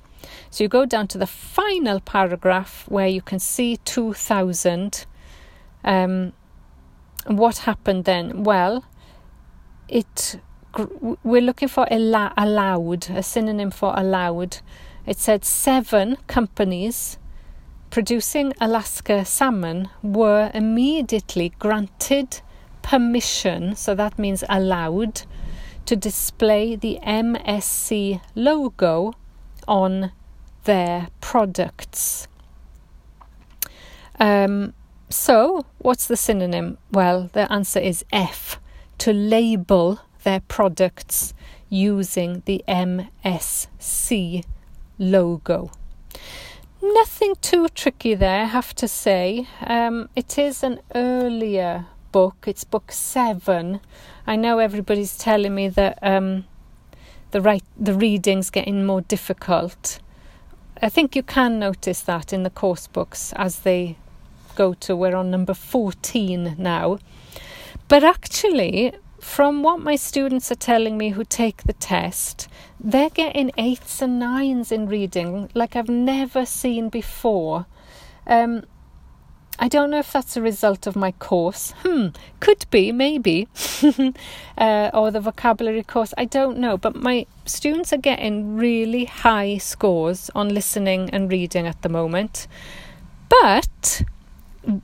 So 0.49 0.63
you 0.63 0.67
go 0.67 0.85
down 0.85 1.07
to 1.09 1.17
the 1.17 1.27
final 1.27 1.99
paragraph 1.99 2.85
where 2.87 3.07
you 3.07 3.21
can 3.21 3.39
see 3.39 3.77
2000. 3.77 5.05
Um, 5.83 6.33
what 7.27 7.59
happened 7.59 8.05
then? 8.05 8.43
Well, 8.43 8.85
it 9.87 10.39
we're 11.23 11.41
looking 11.41 11.67
for 11.67 11.87
allowed, 11.91 13.09
a 13.09 13.21
synonym 13.21 13.69
for 13.69 13.93
allowed. 13.95 14.57
It 15.05 15.19
said 15.19 15.45
seven 15.45 16.17
companies 16.27 17.19
producing 17.91 18.53
Alaska 18.59 19.23
salmon 19.23 19.87
were 20.01 20.49
immediately 20.55 21.49
granted 21.59 22.41
permission, 22.81 23.75
so 23.75 23.93
that 23.93 24.17
means 24.17 24.43
allowed, 24.49 25.21
to 25.85 25.95
display 25.95 26.75
the 26.75 26.99
MSC 27.03 28.21
logo 28.35 29.13
on 29.67 30.11
their 30.63 31.07
products. 31.21 32.27
Um, 34.19 34.73
so, 35.09 35.65
what's 35.79 36.07
the 36.07 36.17
synonym? 36.17 36.77
Well, 36.91 37.29
the 37.33 37.51
answer 37.51 37.79
is 37.79 38.05
F 38.11 38.59
to 38.99 39.13
label 39.13 39.99
their 40.23 40.39
products 40.39 41.33
using 41.69 42.43
the 42.45 42.63
MSC 42.67 44.45
logo. 44.97 45.71
Nothing 46.81 47.35
too 47.41 47.67
tricky 47.69 48.13
there, 48.13 48.41
I 48.41 48.45
have 48.45 48.73
to 48.75 48.87
say. 48.87 49.47
Um, 49.61 50.09
it 50.15 50.37
is 50.37 50.63
an 50.63 50.79
earlier 50.93 51.85
book, 52.13 52.45
it's 52.47 52.63
book 52.63 52.93
seven 52.93 53.81
I 54.25 54.37
know 54.37 54.59
everybody's 54.59 55.17
telling 55.17 55.53
me 55.53 55.67
that 55.69 55.99
um, 56.01 56.45
the 57.31 57.41
right 57.41 57.63
the 57.77 57.93
reading's 57.93 58.49
getting 58.49 58.85
more 58.85 59.01
difficult. 59.01 59.99
I 60.81 60.89
think 60.89 61.15
you 61.15 61.23
can 61.23 61.59
notice 61.59 62.01
that 62.01 62.31
in 62.31 62.43
the 62.43 62.49
course 62.49 62.87
books 62.87 63.33
as 63.35 63.59
they 63.59 63.97
go 64.55 64.73
to 64.75 64.95
we're 64.95 65.15
on 65.15 65.29
number 65.29 65.53
14 65.53 66.55
now. 66.57 66.99
But 67.87 68.03
actually, 68.03 68.93
from 69.19 69.61
what 69.61 69.79
my 69.79 69.95
students 69.95 70.51
are 70.51 70.55
telling 70.55 70.97
me 70.97 71.09
who 71.09 71.25
take 71.25 71.63
the 71.63 71.73
test, 71.73 72.47
they're 72.79 73.09
getting 73.09 73.51
eights 73.57 74.01
and 74.01 74.19
nines 74.19 74.71
in 74.71 74.87
reading 74.87 75.49
like 75.53 75.75
I've 75.75 75.89
never 75.89 76.45
seen 76.45 76.87
before. 76.87 77.65
Um, 78.25 78.63
I 79.59 79.67
don't 79.67 79.91
know 79.91 79.99
if 79.99 80.11
that's 80.11 80.35
a 80.35 80.41
result 80.41 80.87
of 80.87 80.95
my 80.95 81.11
course. 81.11 81.73
Hmm, 81.83 82.07
could 82.39 82.65
be, 82.71 82.91
maybe. 82.91 83.47
uh, 84.57 84.89
or 84.93 85.11
the 85.11 85.19
vocabulary 85.19 85.83
course. 85.83 86.13
I 86.17 86.25
don't 86.25 86.57
know. 86.57 86.77
But 86.77 86.95
my 86.95 87.27
students 87.45 87.93
are 87.93 87.97
getting 87.97 88.55
really 88.55 89.05
high 89.05 89.57
scores 89.57 90.31
on 90.33 90.49
listening 90.49 91.09
and 91.11 91.31
reading 91.31 91.67
at 91.67 91.81
the 91.83 91.89
moment. 91.89 92.47
But 93.29 94.03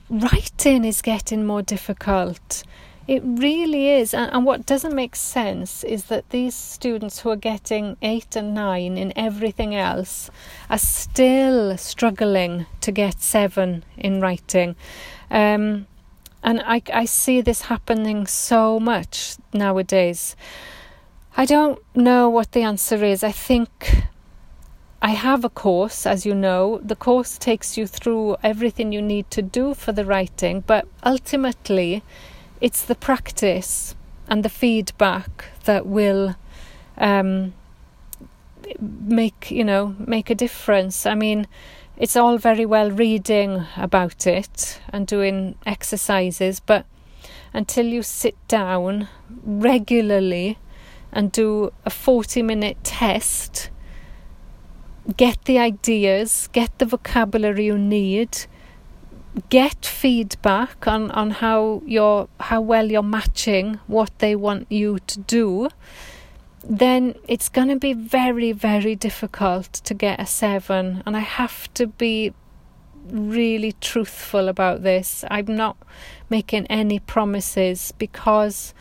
writing 0.10 0.86
is 0.86 1.02
getting 1.02 1.46
more 1.46 1.62
difficult. 1.62 2.64
It 3.10 3.24
really 3.26 3.90
is. 3.90 4.14
And, 4.14 4.32
and, 4.32 4.46
what 4.46 4.68
doesn't 4.68 4.94
make 4.94 5.16
sense 5.16 5.84
is 5.84 6.06
that 6.06 6.30
these 6.30 6.54
students 6.54 7.22
who 7.22 7.32
are 7.32 7.36
getting 7.36 7.98
eight 8.04 8.36
and 8.36 8.54
nine 8.54 9.00
in 9.00 9.12
everything 9.16 9.74
else 9.74 10.30
are 10.70 10.78
still 10.78 11.76
struggling 11.76 12.68
to 12.82 12.92
get 12.92 13.20
seven 13.20 13.84
in 13.98 14.22
writing. 14.22 14.76
Um, 15.32 15.88
and 16.44 16.62
I, 16.64 16.84
I 16.94 17.06
see 17.06 17.42
this 17.42 17.62
happening 17.62 18.28
so 18.28 18.80
much 18.80 19.38
nowadays. 19.54 20.36
I 21.36 21.46
don't 21.46 21.80
know 21.96 22.30
what 22.30 22.52
the 22.52 22.62
answer 22.62 23.04
is. 23.04 23.24
I 23.24 23.32
think 23.32 24.04
I 25.02 25.12
have 25.12 25.44
a 25.44 25.50
course, 25.50 26.06
as 26.06 26.28
you 26.28 26.36
know. 26.36 26.80
The 26.84 26.96
course 26.96 27.40
takes 27.40 27.76
you 27.76 27.88
through 27.88 28.38
everything 28.44 28.92
you 28.92 29.02
need 29.02 29.32
to 29.32 29.42
do 29.42 29.74
for 29.74 29.94
the 29.94 30.06
writing, 30.06 30.64
but 30.68 30.88
ultimately, 31.04 32.04
it's 32.62 32.84
the 32.86 32.96
practice 32.96 33.96
and 34.28 34.44
the 34.44 34.50
feedback 34.50 35.46
that 35.64 35.86
will 35.86 36.36
um, 36.98 37.54
make 38.80 39.50
you 39.50 39.64
know 39.64 39.96
make 40.00 40.30
a 40.30 40.36
difference. 40.36 41.06
I 41.06 41.16
mean, 41.16 41.48
it's 41.98 42.16
all 42.16 42.38
very 42.38 42.66
well 42.66 42.92
reading 42.92 43.66
about 43.76 44.28
it 44.28 44.80
and 44.90 45.08
doing 45.08 45.56
exercises, 45.66 46.60
but 46.60 46.86
until 47.54 47.86
you 47.86 48.04
sit 48.04 48.36
down 48.48 49.08
regularly 49.44 50.58
and 51.12 51.32
do 51.32 51.74
a 51.86 51.90
40 51.90 52.44
minute 52.44 52.78
test, 52.84 53.70
get 55.18 55.44
the 55.46 55.58
ideas, 55.58 56.50
get 56.52 56.78
the 56.78 56.86
vocabulary 56.86 57.66
you 57.66 57.78
need, 57.78 58.46
get 59.50 59.86
feedback 59.86 60.88
on, 60.88 61.12
on 61.12 61.32
how 61.32 61.82
you're 61.86 62.28
how 62.40 62.62
well 62.62 62.90
you're 62.90 63.04
matching 63.04 63.80
what 63.88 64.12
they 64.20 64.36
want 64.36 64.68
you 64.72 65.00
to 65.00 65.20
do, 65.20 65.70
then 66.64 67.16
it's 67.28 67.50
going 67.50 67.68
to 67.68 67.76
be 67.76 67.94
very, 67.94 68.52
very 68.52 68.96
difficult 68.96 69.74
to 69.74 69.94
get 69.94 70.20
a 70.20 70.26
seven. 70.26 71.04
And 71.06 71.16
I 71.16 71.22
have 71.22 71.74
to 71.76 71.88
be 71.88 72.34
really 73.06 73.74
truthful 73.74 74.48
about 74.48 74.84
this. 74.84 75.24
I'm 75.30 75.56
not 75.56 75.78
making 76.30 76.68
any 76.68 77.00
promises 77.00 77.94
because 77.98 78.74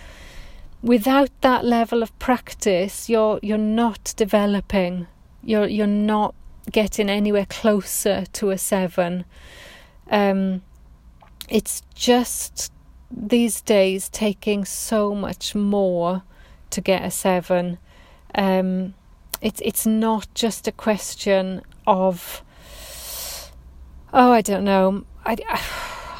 without 0.82 1.30
that 1.40 1.64
level 1.64 2.02
of 2.02 2.16
practice 2.18 3.08
you're 3.08 3.38
you're 3.42 3.58
not 3.58 4.12
developing. 4.16 5.06
You're 5.42 5.66
you're 5.66 5.86
not 5.86 6.34
getting 6.70 7.08
anywhere 7.08 7.46
closer 7.46 8.24
to 8.32 8.50
a 8.50 8.58
seven. 8.58 9.24
Um, 10.10 10.62
it's 11.48 11.82
just 11.94 12.72
these 13.10 13.60
days 13.60 14.08
taking 14.08 14.64
so 14.64 15.14
much 15.14 15.54
more 15.54 16.22
to 16.70 16.80
get 16.80 17.04
a 17.04 17.10
seven. 17.10 17.78
Um, 18.34 18.94
it's 19.40 19.60
it's 19.64 19.86
not 19.86 20.28
just 20.34 20.66
a 20.68 20.72
question 20.72 21.62
of 21.86 22.42
oh 24.12 24.32
I 24.32 24.40
don't 24.40 24.64
know. 24.64 25.04
I, 25.24 25.36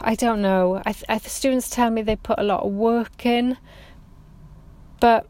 I 0.00 0.14
don't 0.14 0.40
know. 0.40 0.82
I, 0.86 0.94
I, 1.08 1.18
the 1.18 1.30
students 1.30 1.70
tell 1.70 1.90
me 1.90 2.02
they 2.02 2.16
put 2.16 2.38
a 2.38 2.42
lot 2.42 2.62
of 2.62 2.72
work 2.72 3.26
in 3.26 3.58
but 5.00 5.26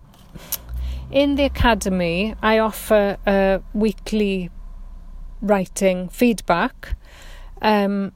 in 1.10 1.36
the 1.36 1.44
academy 1.44 2.34
I 2.42 2.58
offer 2.58 3.16
a 3.26 3.62
weekly 3.72 4.50
writing 5.40 6.08
feedback. 6.08 6.96
Um, 7.62 8.12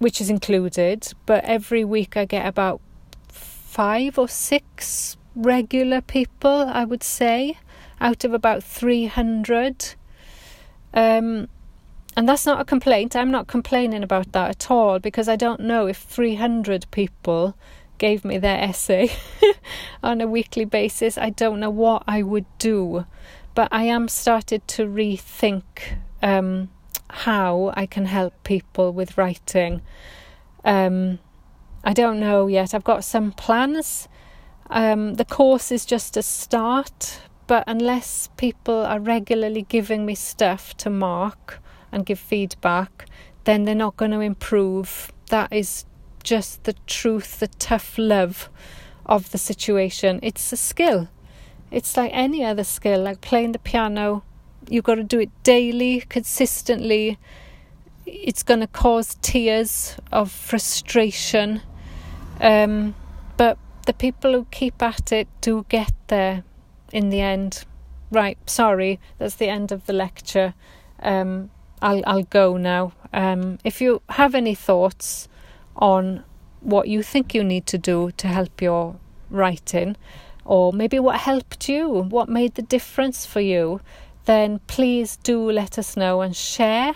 which 0.00 0.20
is 0.20 0.28
included 0.28 1.12
but 1.24 1.44
every 1.44 1.84
week 1.84 2.16
I 2.16 2.24
get 2.24 2.44
about 2.44 2.80
five 3.28 4.18
or 4.18 4.28
six 4.28 5.16
regular 5.36 6.00
people, 6.00 6.66
I 6.68 6.84
would 6.84 7.02
say, 7.02 7.56
out 8.00 8.24
of 8.24 8.34
about 8.34 8.64
300. 8.64 9.94
Um, 10.92 11.48
and 12.16 12.28
that's 12.28 12.46
not 12.46 12.60
a 12.60 12.64
complaint. 12.64 13.14
I'm 13.14 13.30
not 13.30 13.46
complaining 13.46 14.02
about 14.02 14.32
that 14.32 14.50
at 14.50 14.70
all 14.70 14.98
because 14.98 15.28
I 15.28 15.36
don't 15.36 15.60
know 15.60 15.86
if 15.86 15.98
300 15.98 16.86
people 16.90 17.56
gave 17.98 18.24
me 18.24 18.38
their 18.38 18.58
essay 18.58 19.10
on 20.02 20.20
a 20.20 20.26
weekly 20.26 20.64
basis. 20.64 21.16
I 21.16 21.30
don't 21.30 21.60
know 21.60 21.70
what 21.70 22.02
I 22.06 22.22
would 22.22 22.46
do, 22.58 23.06
but 23.54 23.68
I 23.70 23.84
am 23.84 24.08
started 24.08 24.66
to 24.68 24.86
rethink 24.86 25.62
um, 26.22 26.70
how 27.10 27.72
I 27.76 27.86
can 27.86 28.06
help 28.06 28.34
people 28.44 28.92
with 28.92 29.18
writing. 29.18 29.82
Um, 30.64 31.18
I 31.84 31.92
don't 31.92 32.20
know 32.20 32.46
yet. 32.46 32.74
I've 32.74 32.84
got 32.84 33.04
some 33.04 33.32
plans 33.32 34.08
um, 34.70 35.14
the 35.14 35.24
course 35.24 35.72
is 35.72 35.84
just 35.84 36.16
a 36.16 36.22
start, 36.22 37.20
but 37.48 37.64
unless 37.66 38.28
people 38.36 38.86
are 38.86 39.00
regularly 39.00 39.62
giving 39.62 40.06
me 40.06 40.14
stuff 40.14 40.76
to 40.78 40.88
mark 40.88 41.60
and 41.90 42.06
give 42.06 42.20
feedback, 42.20 43.06
then 43.44 43.64
they're 43.64 43.74
not 43.74 43.96
going 43.96 44.12
to 44.12 44.20
improve. 44.20 45.12
That 45.30 45.52
is 45.52 45.84
just 46.22 46.64
the 46.64 46.74
truth, 46.86 47.40
the 47.40 47.48
tough 47.48 47.98
love 47.98 48.48
of 49.04 49.32
the 49.32 49.38
situation. 49.38 50.20
It's 50.22 50.52
a 50.52 50.56
skill. 50.56 51.08
It's 51.72 51.96
like 51.96 52.12
any 52.14 52.44
other 52.44 52.64
skill, 52.64 53.02
like 53.02 53.20
playing 53.20 53.52
the 53.52 53.58
piano. 53.58 54.22
You've 54.70 54.84
got 54.84 54.94
to 54.94 55.04
do 55.04 55.18
it 55.18 55.30
daily, 55.42 56.04
consistently. 56.08 57.18
It's 58.06 58.44
going 58.44 58.60
to 58.60 58.68
cause 58.68 59.16
tears 59.20 59.96
of 60.12 60.30
frustration. 60.30 61.60
Um, 62.40 62.94
but 63.36 63.58
the 63.86 63.92
people 63.92 64.32
who 64.32 64.46
keep 64.52 64.80
at 64.80 65.10
it 65.10 65.26
do 65.40 65.66
get 65.68 65.92
there 66.06 66.44
in 66.92 67.10
the 67.10 67.20
end. 67.20 67.64
Right, 68.12 68.38
sorry, 68.46 69.00
that's 69.18 69.34
the 69.34 69.48
end 69.48 69.72
of 69.72 69.86
the 69.86 69.92
lecture. 69.92 70.54
Um, 71.02 71.50
I'll 71.82 72.02
I'll 72.06 72.22
go 72.22 72.56
now. 72.56 72.92
Um, 73.12 73.58
if 73.64 73.80
you 73.80 74.02
have 74.10 74.36
any 74.36 74.54
thoughts 74.54 75.28
on 75.74 76.22
what 76.60 76.88
you 76.88 77.02
think 77.02 77.34
you 77.34 77.42
need 77.42 77.66
to 77.66 77.78
do 77.78 78.12
to 78.18 78.28
help 78.28 78.62
your 78.62 78.96
writing, 79.30 79.96
or 80.44 80.72
maybe 80.72 80.98
what 80.98 81.16
helped 81.16 81.68
you, 81.68 81.88
what 81.88 82.28
made 82.28 82.54
the 82.54 82.62
difference 82.62 83.26
for 83.26 83.40
you, 83.40 83.80
then 84.24 84.60
please 84.66 85.16
do 85.16 85.50
let 85.50 85.78
us 85.78 85.96
know 85.96 86.20
and 86.20 86.36
share 86.36 86.94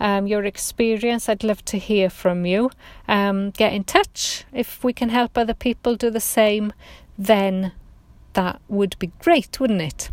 um, 0.00 0.26
your 0.26 0.44
experience. 0.44 1.28
I'd 1.28 1.44
love 1.44 1.64
to 1.66 1.78
hear 1.78 2.10
from 2.10 2.46
you. 2.46 2.70
Um, 3.06 3.50
get 3.50 3.72
in 3.72 3.84
touch. 3.84 4.44
If 4.52 4.84
we 4.84 4.92
can 4.92 5.08
help 5.08 5.36
other 5.36 5.54
people 5.54 5.96
do 5.96 6.10
the 6.10 6.20
same, 6.20 6.72
then 7.16 7.72
that 8.34 8.60
would 8.68 8.98
be 8.98 9.12
great, 9.20 9.58
wouldn't 9.58 9.82
it? 9.82 10.10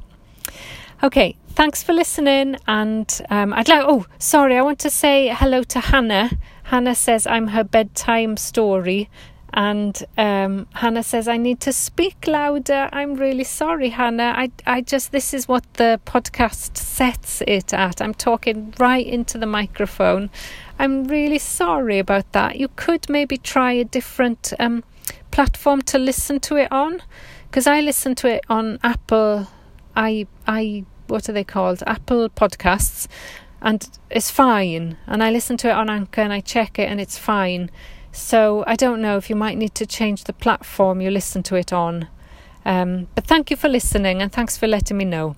Okay, 1.03 1.35
thanks 1.49 1.83
for 1.83 1.93
listening. 1.93 2.57
And 2.67 3.21
um, 3.29 3.53
I'd 3.53 3.67
like, 3.67 3.83
oh, 3.85 4.05
sorry, 4.17 4.57
I 4.57 4.61
want 4.61 4.79
to 4.79 4.89
say 4.89 5.29
hello 5.29 5.63
to 5.63 5.79
Hannah. 5.79 6.31
Hannah 6.63 6.95
says 6.95 7.27
I'm 7.27 7.47
her 7.47 7.63
bedtime 7.63 8.37
story 8.37 9.09
and 9.55 10.03
um, 10.17 10.67
Hannah 10.73 11.01
says, 11.01 11.29
I 11.29 11.37
need 11.37 11.61
to 11.61 11.71
speak 11.71 12.27
louder. 12.27 12.89
I'm 12.91 13.15
really 13.15 13.45
sorry, 13.45 13.87
Hannah. 13.87 14.33
I, 14.35 14.51
I 14.65 14.81
just, 14.81 15.13
this 15.13 15.33
is 15.33 15.47
what 15.47 15.63
the 15.75 16.01
podcast 16.05 16.75
sets 16.75 17.41
it 17.47 17.73
at. 17.73 18.01
I'm 18.01 18.13
talking 18.13 18.73
right 18.77 19.07
into 19.07 19.37
the 19.37 19.45
microphone. 19.45 20.29
I'm 20.77 21.05
really 21.05 21.39
sorry 21.39 21.99
about 21.99 22.29
that. 22.33 22.57
You 22.57 22.67
could 22.75 23.09
maybe 23.09 23.37
try 23.37 23.71
a 23.71 23.85
different 23.85 24.51
um, 24.59 24.83
platform 25.31 25.81
to 25.83 25.97
listen 25.97 26.41
to 26.41 26.57
it 26.57 26.69
on. 26.69 27.01
Because 27.49 27.65
I 27.65 27.79
listen 27.79 28.13
to 28.15 28.27
it 28.27 28.43
on 28.49 28.77
Apple, 28.83 29.47
I, 29.95 30.27
I, 30.45 30.83
what 31.07 31.29
are 31.29 31.33
they 31.33 31.45
called? 31.45 31.81
Apple 31.87 32.27
Podcasts. 32.29 33.07
And 33.61 33.87
it's 34.09 34.29
fine. 34.29 34.97
And 35.07 35.23
I 35.23 35.31
listen 35.31 35.55
to 35.57 35.69
it 35.69 35.73
on 35.73 35.89
Anchor 35.89 36.19
and 36.19 36.33
I 36.33 36.41
check 36.41 36.77
it 36.77 36.89
and 36.89 36.99
it's 36.99 37.17
fine 37.17 37.71
so 38.15 38.63
I 38.65 38.75
don't 38.75 39.01
know 39.01 39.17
if 39.17 39.29
you 39.29 39.35
might 39.35 39.57
need 39.57 39.75
to 39.75 39.85
change 39.85 40.23
the 40.23 40.33
platform 40.33 41.01
you 41.01 41.11
listen 41.11 41.43
to 41.43 41.55
it 41.55 41.73
on. 41.73 42.07
Um, 42.63 43.07
but 43.13 43.27
thank 43.27 43.51
you 43.51 43.57
for 43.57 43.69
listening 43.69 44.21
and 44.21 44.31
thanks 44.31 44.57
for 44.57 44.67
letting 44.67 44.97
me 44.97 45.05
know. 45.05 45.35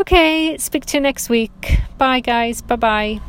Okay, 0.00 0.56
speak 0.58 0.86
to 0.86 0.96
you 0.96 1.00
next 1.00 1.28
week. 1.28 1.80
Bye, 1.98 2.20
guys. 2.20 2.62
Bye 2.62 2.76
bye. 2.76 3.20